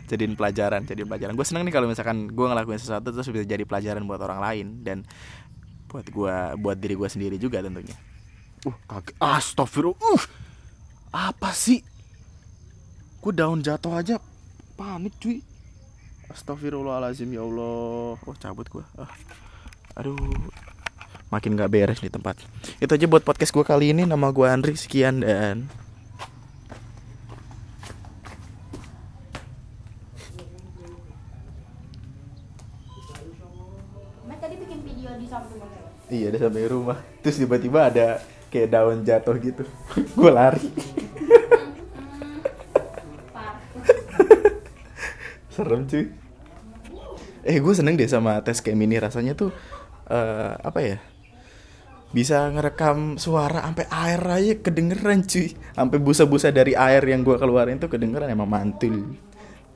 Jadiin 0.08 0.36
pelajaran 0.36 0.84
jadi 0.88 1.04
pelajaran. 1.08 1.36
Gue 1.36 1.47
seneng 1.47 1.68
nih 1.68 1.74
kalau 1.76 1.88
misalkan 1.88 2.32
gue 2.32 2.45
ngelakuin 2.47 2.80
sesuatu 2.80 3.12
terus 3.12 3.28
bisa 3.28 3.43
jadi 3.47 3.64
pelajaran 3.68 4.04
buat 4.08 4.20
orang 4.24 4.39
lain 4.39 4.68
dan 4.84 5.08
buat 5.91 6.08
gue 6.08 6.36
buat 6.60 6.78
diri 6.80 6.95
gue 6.95 7.10
sendiri 7.12 7.36
juga 7.39 7.60
tentunya. 7.60 7.95
Uh 8.64 8.76
kagak 8.88 9.16
astagfirullah. 9.20 9.99
Uh 9.99 10.24
apa 11.14 11.51
sih? 11.54 11.84
Gue 13.20 13.32
daun 13.36 13.60
jatuh 13.62 13.95
aja. 13.99 14.18
Panik 14.74 15.16
cuy. 15.20 15.43
Astagfirullahalazim 16.34 17.30
ya 17.30 17.45
allah. 17.45 18.18
Oh 18.18 18.36
cabut 18.39 18.66
gue 18.66 18.84
uh. 18.97 19.12
aduh 19.93 20.18
makin 21.34 21.58
gak 21.58 21.74
beres 21.74 21.98
di 21.98 22.14
tempat 22.14 22.38
itu 22.78 22.92
aja 22.94 23.06
buat 23.10 23.26
podcast 23.26 23.50
gue 23.50 23.66
kali 23.66 23.90
ini 23.90 24.06
nama 24.06 24.30
gue 24.30 24.46
Andri 24.46 24.78
sekian 24.78 25.26
dan 25.26 25.66
Iya, 36.14 36.30
ada 36.30 36.46
sampai 36.46 36.70
rumah. 36.70 37.02
Terus 37.26 37.42
tiba-tiba 37.42 37.90
ada 37.90 38.22
kayak 38.54 38.70
daun 38.70 39.02
jatuh 39.02 39.34
gitu. 39.42 39.66
gue 40.20 40.30
lari. 40.30 40.62
Serem 45.58 45.90
cuy. 45.90 46.14
Eh, 47.44 47.58
gue 47.58 47.74
seneng 47.74 47.98
deh 47.98 48.06
sama 48.06 48.46
tes 48.46 48.62
kayak 48.62 48.78
mini 48.78 49.02
rasanya 49.02 49.34
tuh 49.34 49.50
uh, 50.08 50.54
apa 50.62 50.80
ya? 50.86 50.98
Bisa 52.14 52.45
ngerekam 52.53 53.18
suara 53.18 53.66
sampai 53.66 53.89
air 53.89 54.22
aja 54.22 54.53
kedengeran 54.61 55.26
cuy. 55.26 55.57
Sampai 55.74 55.97
busa-busa 55.97 56.53
dari 56.53 56.78
air 56.78 57.01
yang 57.01 57.26
gue 57.26 57.36
keluarin 57.41 57.82
tuh 57.82 57.89
kedengeran 57.89 58.30
emang 58.30 58.45
mantul. 58.45 59.18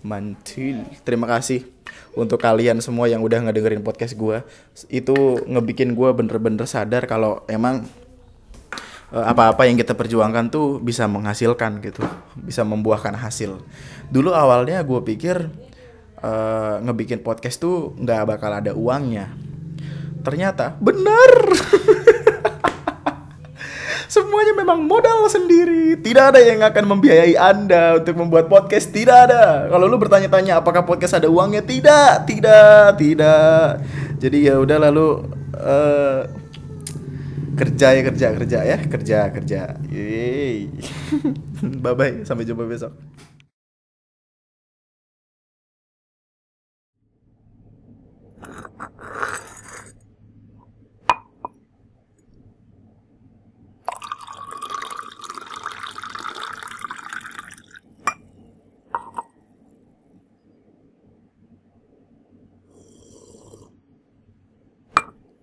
Mantul. 0.05 0.85
Terima 1.01 1.25
kasih 1.25 1.65
untuk 2.13 2.38
kalian 2.38 2.77
semua 2.79 3.09
yang 3.09 3.25
udah 3.25 3.49
ngedengerin 3.49 3.81
podcast 3.81 4.13
gue 4.13 4.45
itu 4.93 5.17
ngebikin 5.49 5.97
gue 5.97 6.09
bener-bener 6.13 6.69
sadar 6.69 7.09
kalau 7.09 7.41
emang 7.49 7.89
eh, 9.09 9.25
apa-apa 9.25 9.65
yang 9.65 9.75
kita 9.75 9.97
perjuangkan 9.97 10.53
tuh 10.53 10.77
bisa 10.77 11.09
menghasilkan 11.09 11.81
gitu. 11.81 12.05
Bisa 12.38 12.61
membuahkan 12.61 13.17
hasil. 13.17 13.57
Dulu 14.13 14.29
awalnya 14.38 14.85
gue 14.85 15.01
pikir 15.01 15.49
uh, 16.21 16.81
ngebikin 16.85 17.21
podcast 17.21 17.61
tuh 17.61 17.97
nggak 17.97 18.38
bakal 18.38 18.53
ada 18.53 18.71
uangnya. 18.77 19.33
Ternyata 20.21 20.75
benar 20.79 21.31
Semuanya 24.08 24.55
memang 24.55 24.88
modal 24.88 25.28
sendiri. 25.28 25.99
Tidak 25.99 26.32
ada 26.32 26.39
yang 26.39 26.64
akan 26.64 26.95
membiayai 26.95 27.36
Anda 27.36 27.99
untuk 27.99 28.16
membuat 28.16 28.47
podcast. 28.47 28.95
Tidak 28.95 29.18
ada. 29.28 29.68
Kalau 29.68 29.84
lu 29.84 29.99
bertanya-tanya 29.99 30.64
apakah 30.64 30.88
podcast 30.88 31.20
ada 31.20 31.28
uangnya? 31.28 31.60
Tidak, 31.60 32.24
tidak, 32.24 32.95
tidak. 32.95 33.84
Jadi 34.18 34.47
ya 34.47 34.55
udah 34.64 34.78
lalu 34.88 35.28
uh, 35.60 36.24
kerja 37.60 37.88
ya 37.97 38.01
kerja 38.08 38.28
kerja 38.32 38.60
ya 38.64 38.78
kerja 38.88 39.20
kerja. 39.28 39.62
Yeay. 39.91 40.72
bye 41.84 41.91
bye. 41.91 42.24
Sampai 42.24 42.47
jumpa 42.47 42.64
besok. 42.64 42.95